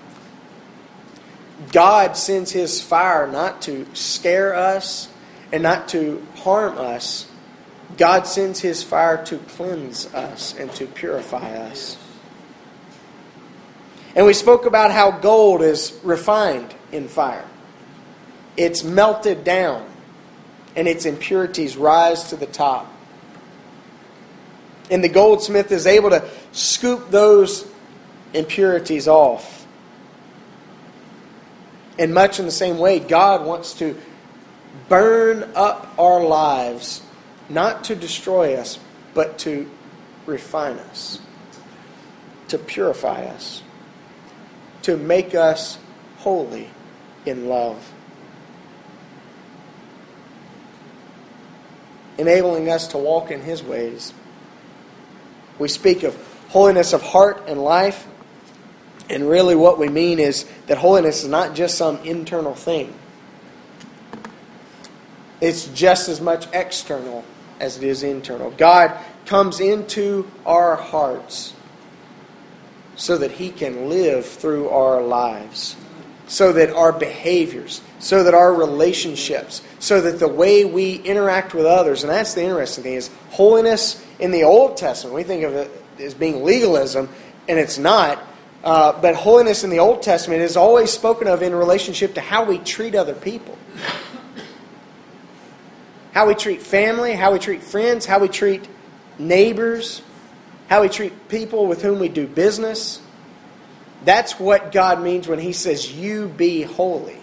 God 1.73 2.17
sends 2.17 2.53
his 2.53 2.81
fire 2.81 3.27
not 3.27 3.63
to 3.63 3.87
scare 3.93 4.55
us 4.55 5.09
and 5.53 5.63
not 5.63 5.89
to 5.89 6.25
harm 6.37 6.79
us. 6.79 7.27
God 7.97 8.27
sends 8.27 8.61
his 8.61 8.83
fire 8.83 9.25
to 9.25 9.39
cleanse 9.39 10.07
us 10.15 10.55
and 10.57 10.71
to 10.73 10.87
purify 10.87 11.57
us. 11.57 11.97
And 14.15 14.27
we 14.27 14.33
spoke 14.33 14.65
about 14.65 14.93
how 14.93 15.11
gold 15.11 15.63
is 15.63 15.99
refined 16.03 16.75
in 16.93 17.09
fire. 17.09 17.45
It's 18.57 18.83
melted 18.83 19.45
down, 19.45 19.89
and 20.75 20.89
its 20.89 21.05
impurities 21.05 21.77
rise 21.77 22.31
to 22.31 22.37
the 22.37 22.47
top. 22.47 22.93
And 24.91 25.03
the 25.03 25.09
goldsmith 25.09 25.73
is 25.73 25.87
able 25.87 26.11
to 26.11 26.29
scoop 26.53 27.11
those 27.11 27.67
impurities 28.33 29.09
off. 29.09 29.67
And 31.99 32.13
much 32.13 32.39
in 32.39 32.45
the 32.45 32.53
same 32.53 32.79
way, 32.79 32.99
God 33.01 33.45
wants 33.45 33.75
to 33.75 33.97
burn 34.89 35.51
up 35.55 35.93
our 35.99 36.23
lives, 36.23 37.03
not 37.49 37.85
to 37.85 37.97
destroy 37.97 38.55
us, 38.55 38.79
but 39.15 39.39
to 39.39 39.69
refine 40.27 40.79
us, 40.79 41.21
to 42.49 42.59
purify 42.59 43.25
us, 43.25 43.63
to 44.83 44.97
make 44.97 45.35
us 45.35 45.79
holy 46.19 46.71
in 47.25 47.49
love. 47.49 47.93
Enabling 52.19 52.71
us 52.71 52.89
to 52.89 52.99
walk 52.99 53.31
in 53.31 53.43
His 53.43 53.63
ways. 53.63 54.13
We 55.59 55.69
speak 55.69 56.03
of 56.03 56.17
holiness 56.49 56.93
of 56.93 57.03
heart 57.03 57.45
and 57.47 57.63
life, 57.63 58.07
and 59.09 59.29
really 59.29 59.55
what 59.55 59.79
we 59.79 59.89
mean 59.89 60.19
is 60.19 60.45
that 60.67 60.79
holiness 60.79 61.23
is 61.23 61.29
not 61.29 61.55
just 61.55 61.77
some 61.77 61.99
internal 61.99 62.55
thing, 62.55 62.95
it's 65.41 65.67
just 65.69 66.09
as 66.09 66.21
much 66.21 66.47
external 66.53 67.25
as 67.61 67.77
it 67.77 67.85
is 67.85 68.03
internal. 68.03 68.51
God 68.53 68.99
comes 69.27 69.61
into 69.61 70.31
our 70.45 70.77
hearts 70.77 71.55
so 72.97 73.19
that 73.19 73.33
He 73.33 73.51
can 73.51 73.89
live 73.89 74.25
through 74.27 74.69
our 74.69 75.03
lives 75.03 75.77
so 76.27 76.53
that 76.53 76.71
our 76.71 76.93
behaviors, 76.93 77.81
so 77.99 78.25
that 78.25 78.35
our 78.35 78.53
relationships, 78.53 79.63
so 79.79 80.01
that 80.01 80.19
the 80.19 80.29
way 80.29 80.65
we 80.65 80.97
interact 80.97 81.55
with 81.55 81.67
others, 81.67 82.03
and 82.03 82.11
that's 82.11 82.35
the 82.35 82.43
interesting 82.43 82.85
thing, 82.85 82.95
is 82.95 83.11
holiness 83.31 84.05
in 84.19 84.31
the 84.31 84.45
Old 84.45 84.77
Testament. 84.77 85.15
We 85.15 85.23
think 85.23 85.45
of 85.45 85.55
it 85.55 85.71
as 86.01 86.15
being 86.15 86.45
legalism, 86.45 87.09
and 87.49 87.59
it's 87.59 87.79
not. 87.79 88.23
Uh, 88.65 89.01
but 89.01 89.15
holiness 89.15 89.63
in 89.63 89.71
the 89.71 89.79
Old 89.79 90.03
Testament 90.03 90.43
is 90.43 90.57
always 90.57 90.91
spoken 90.91 91.29
of 91.29 91.43
in 91.43 91.55
relationship 91.55 92.15
to 92.15 92.21
how 92.21 92.45
we 92.45 92.59
treat 92.59 92.95
other 92.95 93.15
people. 93.15 93.57
How 96.13 96.27
we 96.27 96.35
treat 96.35 96.63
family, 96.63 97.13
how 97.13 97.33
we 97.33 97.39
treat 97.39 97.63
friends, 97.63 98.07
how 98.07 98.19
we 98.19 98.29
treat 98.29 98.67
neighbors, 99.19 100.03
how 100.69 100.83
we 100.83 100.89
treat 100.89 101.29
people 101.29 101.67
with 101.67 101.83
whom 101.83 101.99
we 101.99 102.09
do 102.09 102.27
business. 102.27 103.01
That's 104.05 104.39
what 104.41 104.73
God 104.73 105.03
means 105.03 105.29
when 105.29 105.39
He 105.39 105.53
says, 105.53 105.93
You 105.93 106.29
be 106.29 106.63
holy. 106.63 107.19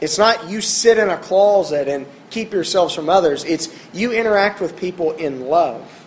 It's 0.00 0.18
not 0.18 0.50
you 0.50 0.60
sit 0.60 0.98
in 0.98 1.08
a 1.08 1.16
closet 1.16 1.88
and 1.88 2.06
keep 2.30 2.52
yourselves 2.52 2.94
from 2.94 3.08
others, 3.08 3.44
it's 3.44 3.68
you 3.92 4.12
interact 4.12 4.60
with 4.60 4.76
people 4.76 5.12
in 5.12 5.46
love. 5.46 6.06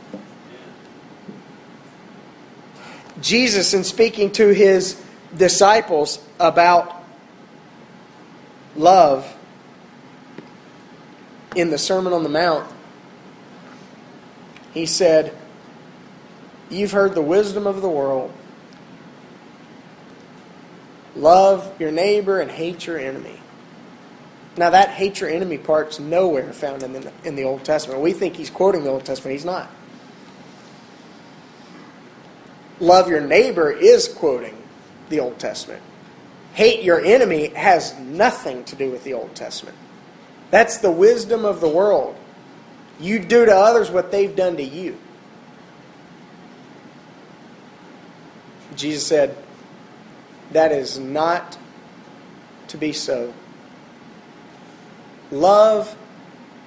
Jesus, 3.22 3.74
in 3.74 3.84
speaking 3.84 4.32
to 4.34 4.50
his 4.50 5.02
disciples 5.36 6.20
about 6.40 7.04
love 8.76 9.36
in 11.56 11.70
the 11.70 11.78
Sermon 11.78 12.14
on 12.14 12.24
the 12.24 12.30
Mount, 12.30 12.72
he 14.74 14.86
said, 14.86 15.36
You've 16.70 16.92
heard 16.92 17.16
the 17.16 17.22
wisdom 17.22 17.66
of 17.66 17.82
the 17.82 17.90
world. 17.90 18.32
Love 21.16 21.74
your 21.82 21.92
neighbor 21.92 22.40
and 22.40 22.52
hate 22.52 22.86
your 22.86 23.00
enemy. 23.00 23.39
Now, 24.60 24.72
that 24.72 24.90
hate 24.90 25.22
your 25.22 25.30
enemy 25.30 25.58
part's 25.58 26.02
nowhere 26.02 26.52
found 26.52 26.84
in 26.84 26.92
the, 26.92 27.14
in 27.24 27.38
the 27.38 27.46
Old 27.46 27.64
Testament. 27.64 28.02
We 28.02 28.12
think 28.12 28.36
he's 28.36 28.50
quoting 28.50 28.84
the 28.84 28.90
Old 28.90 29.06
Testament, 29.06 29.32
he's 29.32 29.46
not. 29.46 29.72
Love 32.82 33.08
your 33.08 33.22
neighbor 33.22 33.72
is 33.72 34.10
quoting 34.10 34.62
the 35.08 35.22
Old 35.22 35.40
Testament. 35.40 35.82
Hate 36.56 36.84
your 36.84 37.00
enemy 37.00 37.48
has 37.54 37.98
nothing 38.00 38.66
to 38.66 38.76
do 38.76 38.92
with 38.92 39.06
the 39.06 39.14
Old 39.14 39.34
Testament. 39.34 39.78
That's 40.52 40.80
the 40.80 40.92
wisdom 40.92 41.46
of 41.46 41.62
the 41.62 41.70
world. 41.70 42.18
You 43.00 43.20
do 43.20 43.46
to 43.46 43.56
others 43.56 43.90
what 43.90 44.12
they've 44.12 44.36
done 44.36 44.58
to 44.58 44.64
you. 44.64 44.98
Jesus 48.76 49.08
said, 49.08 49.38
that 50.52 50.74
is 50.74 51.00
not 51.00 51.58
to 52.68 52.76
be 52.76 52.92
so. 52.92 53.34
Love 55.32 55.96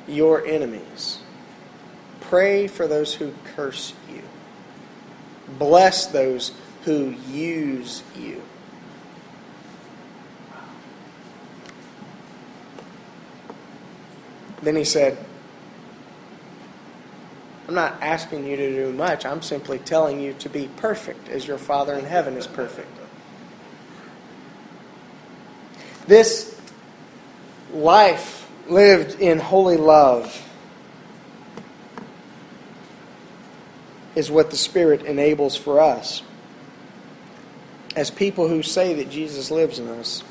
your 0.06 0.44
enemies. 0.46 1.18
Pray 2.20 2.66
for 2.66 2.86
those 2.86 3.14
who 3.14 3.32
curse 3.56 3.92
you. 4.08 4.22
Bless 5.58 6.06
those 6.06 6.52
who 6.84 7.10
use 7.28 8.02
you. 8.16 8.42
Then 14.62 14.76
he 14.76 14.84
said, 14.84 15.18
I'm 17.66 17.74
not 17.74 18.00
asking 18.00 18.46
you 18.46 18.56
to 18.56 18.70
do 18.70 18.92
much. 18.92 19.26
I'm 19.26 19.42
simply 19.42 19.78
telling 19.78 20.20
you 20.20 20.34
to 20.34 20.48
be 20.48 20.68
perfect 20.76 21.28
as 21.28 21.46
your 21.46 21.58
Father 21.58 21.94
in 21.94 22.04
heaven 22.04 22.36
is 22.36 22.46
perfect. 22.46 22.88
This 26.06 26.60
life 27.72 28.41
lived 28.68 29.20
in 29.20 29.38
holy 29.38 29.76
love 29.76 30.48
is 34.14 34.30
what 34.30 34.50
the 34.50 34.56
Spirit 34.56 35.02
enables 35.02 35.56
for 35.56 35.80
us 35.80 36.22
as 37.96 38.10
people 38.10 38.48
who 38.48 38.62
say 38.62 38.94
that 38.94 39.10
Jesus 39.10 39.50
lives 39.50 39.78
in 39.78 39.88
us. 39.88 40.22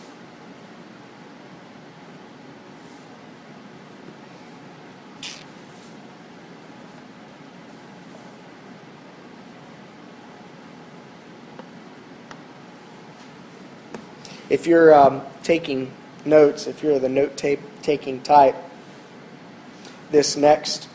If 14.49 14.67
you're 14.67 14.93
um, 14.93 15.21
taking 15.43 15.93
notes, 16.25 16.67
if 16.67 16.83
you're 16.83 16.99
the 16.99 17.07
note 17.07 17.37
taking 17.81 18.21
type, 18.21 18.55
this 20.11 20.35
next 20.35 20.87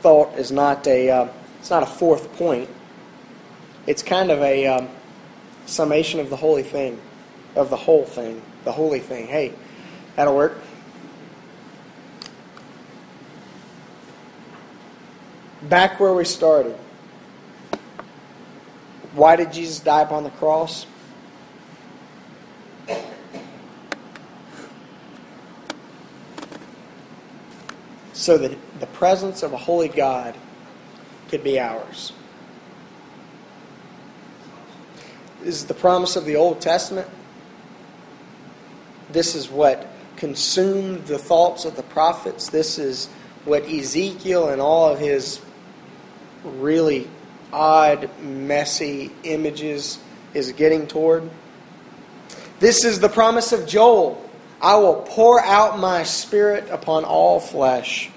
thought 0.00 0.34
is 0.34 0.52
not 0.52 0.86
a 0.86 1.10
uh, 1.10 1.28
it's 1.58 1.70
not 1.70 1.82
a 1.82 1.86
fourth 1.86 2.32
point. 2.36 2.68
It's 3.86 4.02
kind 4.02 4.30
of 4.30 4.40
a 4.40 4.66
um, 4.66 4.88
summation 5.66 6.20
of 6.20 6.30
the 6.30 6.36
holy 6.36 6.62
thing, 6.62 7.00
of 7.54 7.70
the 7.70 7.76
whole 7.76 8.04
thing, 8.04 8.42
the 8.64 8.72
holy 8.72 9.00
thing. 9.00 9.26
Hey, 9.26 9.52
that'll 10.14 10.36
work. 10.36 10.58
Back 15.62 15.98
where 15.98 16.12
we 16.12 16.24
started. 16.24 16.76
Why 19.14 19.36
did 19.36 19.52
Jesus 19.52 19.80
die 19.80 20.02
upon 20.02 20.24
the 20.24 20.30
cross? 20.30 20.86
So 28.26 28.36
that 28.38 28.80
the 28.80 28.88
presence 28.88 29.44
of 29.44 29.52
a 29.52 29.56
holy 29.56 29.86
God 29.86 30.34
could 31.28 31.44
be 31.44 31.60
ours. 31.60 32.12
This 35.44 35.54
is 35.54 35.66
the 35.66 35.74
promise 35.74 36.16
of 36.16 36.24
the 36.24 36.34
Old 36.34 36.60
Testament. 36.60 37.08
This 39.12 39.36
is 39.36 39.48
what 39.48 39.86
consumed 40.16 41.06
the 41.06 41.18
thoughts 41.18 41.64
of 41.64 41.76
the 41.76 41.84
prophets. 41.84 42.48
This 42.48 42.80
is 42.80 43.06
what 43.44 43.62
Ezekiel 43.62 44.48
and 44.48 44.60
all 44.60 44.92
of 44.92 44.98
his 44.98 45.40
really 46.42 47.08
odd, 47.52 48.10
messy 48.20 49.12
images 49.22 50.00
is 50.34 50.50
getting 50.50 50.88
toward. 50.88 51.30
This 52.58 52.84
is 52.84 52.98
the 52.98 53.08
promise 53.08 53.52
of 53.52 53.68
Joel 53.68 54.20
I 54.60 54.74
will 54.78 55.02
pour 55.02 55.40
out 55.40 55.78
my 55.78 56.02
spirit 56.02 56.68
upon 56.70 57.04
all 57.04 57.38
flesh. 57.38 58.10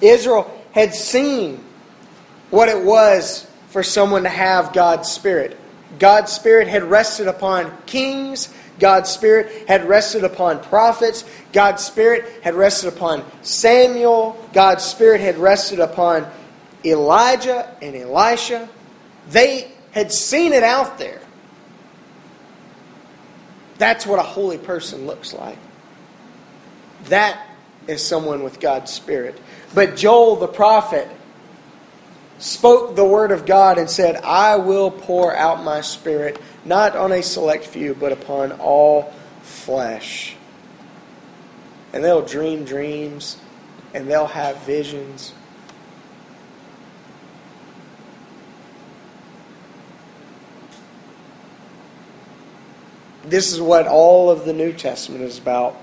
Israel 0.00 0.50
had 0.72 0.94
seen 0.94 1.64
what 2.50 2.68
it 2.68 2.82
was 2.82 3.46
for 3.68 3.82
someone 3.82 4.22
to 4.22 4.28
have 4.28 4.72
God's 4.72 5.10
Spirit. 5.10 5.58
God's 5.98 6.32
Spirit 6.32 6.68
had 6.68 6.84
rested 6.84 7.28
upon 7.28 7.76
kings. 7.86 8.52
God's 8.78 9.10
Spirit 9.10 9.68
had 9.68 9.88
rested 9.88 10.24
upon 10.24 10.62
prophets. 10.62 11.24
God's 11.52 11.84
Spirit 11.84 12.42
had 12.42 12.54
rested 12.54 12.88
upon 12.88 13.24
Samuel. 13.42 14.42
God's 14.52 14.84
Spirit 14.84 15.20
had 15.20 15.38
rested 15.38 15.80
upon 15.80 16.26
Elijah 16.84 17.74
and 17.82 17.96
Elisha. 17.96 18.68
They 19.30 19.70
had 19.92 20.12
seen 20.12 20.52
it 20.52 20.62
out 20.62 20.98
there. 20.98 21.20
That's 23.78 24.06
what 24.06 24.18
a 24.18 24.22
holy 24.22 24.58
person 24.58 25.06
looks 25.06 25.32
like. 25.32 25.58
That 27.04 27.40
is 27.88 28.04
someone 28.04 28.44
with 28.44 28.60
God's 28.60 28.92
Spirit. 28.92 29.40
But 29.74 29.96
Joel 29.96 30.36
the 30.36 30.46
prophet 30.46 31.08
spoke 32.38 32.94
the 32.94 33.04
word 33.04 33.32
of 33.32 33.46
God 33.46 33.78
and 33.78 33.90
said, 33.90 34.16
I 34.16 34.56
will 34.56 34.90
pour 34.90 35.34
out 35.34 35.64
my 35.64 35.80
Spirit 35.80 36.40
not 36.64 36.94
on 36.94 37.10
a 37.10 37.22
select 37.22 37.64
few, 37.64 37.94
but 37.94 38.12
upon 38.12 38.52
all 38.52 39.12
flesh. 39.42 40.36
And 41.92 42.04
they'll 42.04 42.24
dream 42.24 42.64
dreams 42.64 43.38
and 43.94 44.08
they'll 44.08 44.26
have 44.26 44.58
visions. 44.58 45.32
This 53.24 53.52
is 53.52 53.60
what 53.60 53.86
all 53.86 54.30
of 54.30 54.44
the 54.44 54.52
New 54.52 54.72
Testament 54.72 55.22
is 55.24 55.38
about. 55.38 55.76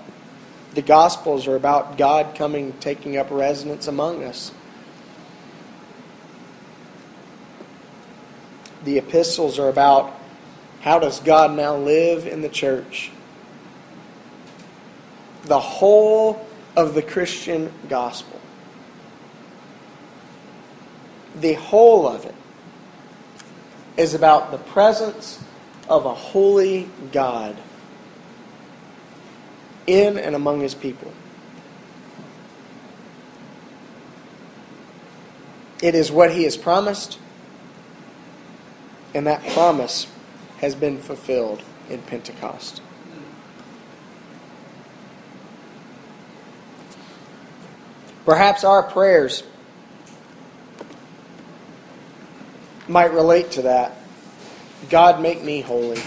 The 0.76 0.82
Gospels 0.82 1.48
are 1.48 1.56
about 1.56 1.98
God 1.98 2.36
coming, 2.36 2.74
taking 2.82 3.16
up 3.16 3.32
residence 3.32 3.88
among 3.88 4.26
us. 4.26 4.52
The 8.84 8.98
epistles 8.98 9.58
are 9.58 9.70
about 9.70 10.14
how 10.82 11.00
does 11.00 11.22
God 11.22 11.56
now 11.56 11.78
live 11.78 12.28
in 12.28 12.42
the 12.42 12.50
church? 12.50 13.10
The 15.46 15.62
whole 15.62 16.46
of 16.76 16.94
the 16.94 17.02
Christian 17.02 17.72
gospel. 17.88 18.42
The 21.36 21.54
whole 21.54 22.06
of 22.06 22.26
it 22.26 22.36
is 23.96 24.14
about 24.14 24.52
the 24.52 24.58
presence 24.58 25.42
of 25.88 26.06
a 26.06 26.14
holy 26.14 26.90
God 27.14 27.56
in 29.88 30.18
and 30.18 30.36
among 30.36 30.62
his 30.62 30.74
people. 30.74 31.12
It 35.82 35.94
is 35.94 36.12
what 36.12 36.32
he 36.32 36.44
has 36.44 36.58
promised, 36.58 37.20
and 39.14 39.28
that 39.28 39.46
promise 39.50 40.08
has 40.58 40.74
been 40.74 40.98
fulfilled 40.98 41.62
in 41.90 42.02
Pentecost. 42.02 42.82
Perhaps 48.26 48.64
our 48.64 48.82
prayers 48.82 49.44
might 52.88 53.14
relate 53.14 53.52
to 53.52 53.64
that. 53.64 53.96
God, 54.90 55.22
make 55.22 55.44
me 55.44 55.62
holy. 55.62 56.02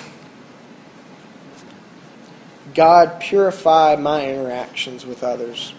God, 2.74 3.20
purify 3.20 3.96
my 3.96 4.28
interactions 4.28 5.06
with 5.06 5.22
others. 5.22 5.72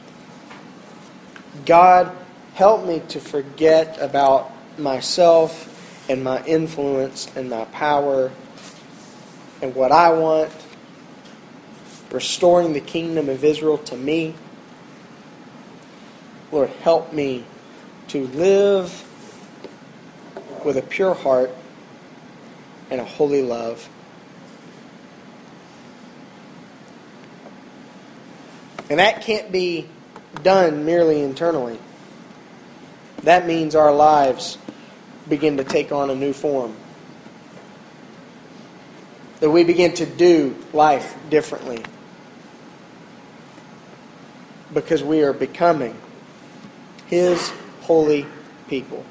God, 1.65 2.15
help 2.53 2.85
me 2.85 3.01
to 3.09 3.19
forget 3.19 3.97
about 3.99 4.51
myself 4.77 5.75
and 6.09 6.23
my 6.23 6.43
influence 6.45 7.29
and 7.35 7.49
my 7.49 7.65
power 7.65 8.31
and 9.61 9.75
what 9.75 9.91
I 9.91 10.11
want, 10.11 10.51
restoring 12.11 12.73
the 12.73 12.79
kingdom 12.79 13.29
of 13.29 13.43
Israel 13.43 13.77
to 13.79 13.95
me. 13.95 14.33
Lord, 16.51 16.69
help 16.81 17.13
me 17.13 17.45
to 18.07 18.25
live 18.27 19.05
with 20.65 20.77
a 20.77 20.81
pure 20.81 21.13
heart 21.13 21.51
and 22.89 22.99
a 22.99 23.05
holy 23.05 23.43
love. 23.43 23.87
And 28.89 28.99
that 28.99 29.21
can't 29.21 29.51
be 29.51 29.87
done 30.43 30.85
merely 30.85 31.21
internally. 31.21 31.79
That 33.23 33.45
means 33.45 33.75
our 33.75 33.93
lives 33.93 34.57
begin 35.27 35.57
to 35.57 35.63
take 35.63 35.91
on 35.91 36.09
a 36.09 36.15
new 36.15 36.33
form. 36.33 36.75
That 39.41 39.51
we 39.51 39.63
begin 39.63 39.93
to 39.95 40.05
do 40.05 40.55
life 40.73 41.15
differently. 41.29 41.83
Because 44.73 45.03
we 45.03 45.21
are 45.21 45.33
becoming 45.33 45.95
His 47.07 47.51
holy 47.81 48.25
people. 48.67 49.05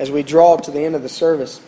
As 0.00 0.10
we 0.10 0.22
draw 0.22 0.56
to 0.56 0.70
the 0.70 0.80
end 0.80 0.94
of 0.94 1.02
the 1.02 1.10
service, 1.10 1.60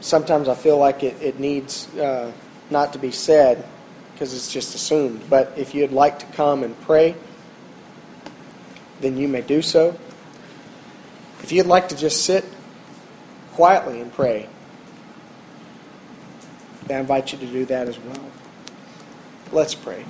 sometimes 0.00 0.46
I 0.46 0.54
feel 0.54 0.76
like 0.76 1.02
it, 1.02 1.16
it 1.22 1.40
needs 1.40 1.88
uh, 1.96 2.30
not 2.68 2.92
to 2.92 2.98
be 2.98 3.10
said 3.10 3.66
because 4.12 4.34
it's 4.34 4.52
just 4.52 4.74
assumed. 4.74 5.30
But 5.30 5.54
if 5.56 5.74
you'd 5.74 5.90
like 5.90 6.18
to 6.18 6.26
come 6.26 6.64
and 6.64 6.78
pray, 6.82 7.16
then 9.00 9.16
you 9.16 9.26
may 9.26 9.40
do 9.40 9.62
so. 9.62 9.98
If 11.42 11.50
you'd 11.50 11.64
like 11.64 11.88
to 11.88 11.96
just 11.96 12.26
sit 12.26 12.44
quietly 13.54 14.02
and 14.02 14.12
pray, 14.12 14.50
I 16.90 16.92
invite 16.92 17.32
you 17.32 17.38
to 17.38 17.46
do 17.46 17.64
that 17.64 17.88
as 17.88 17.98
well. 17.98 18.30
Let's 19.50 19.74
pray. 19.74 20.04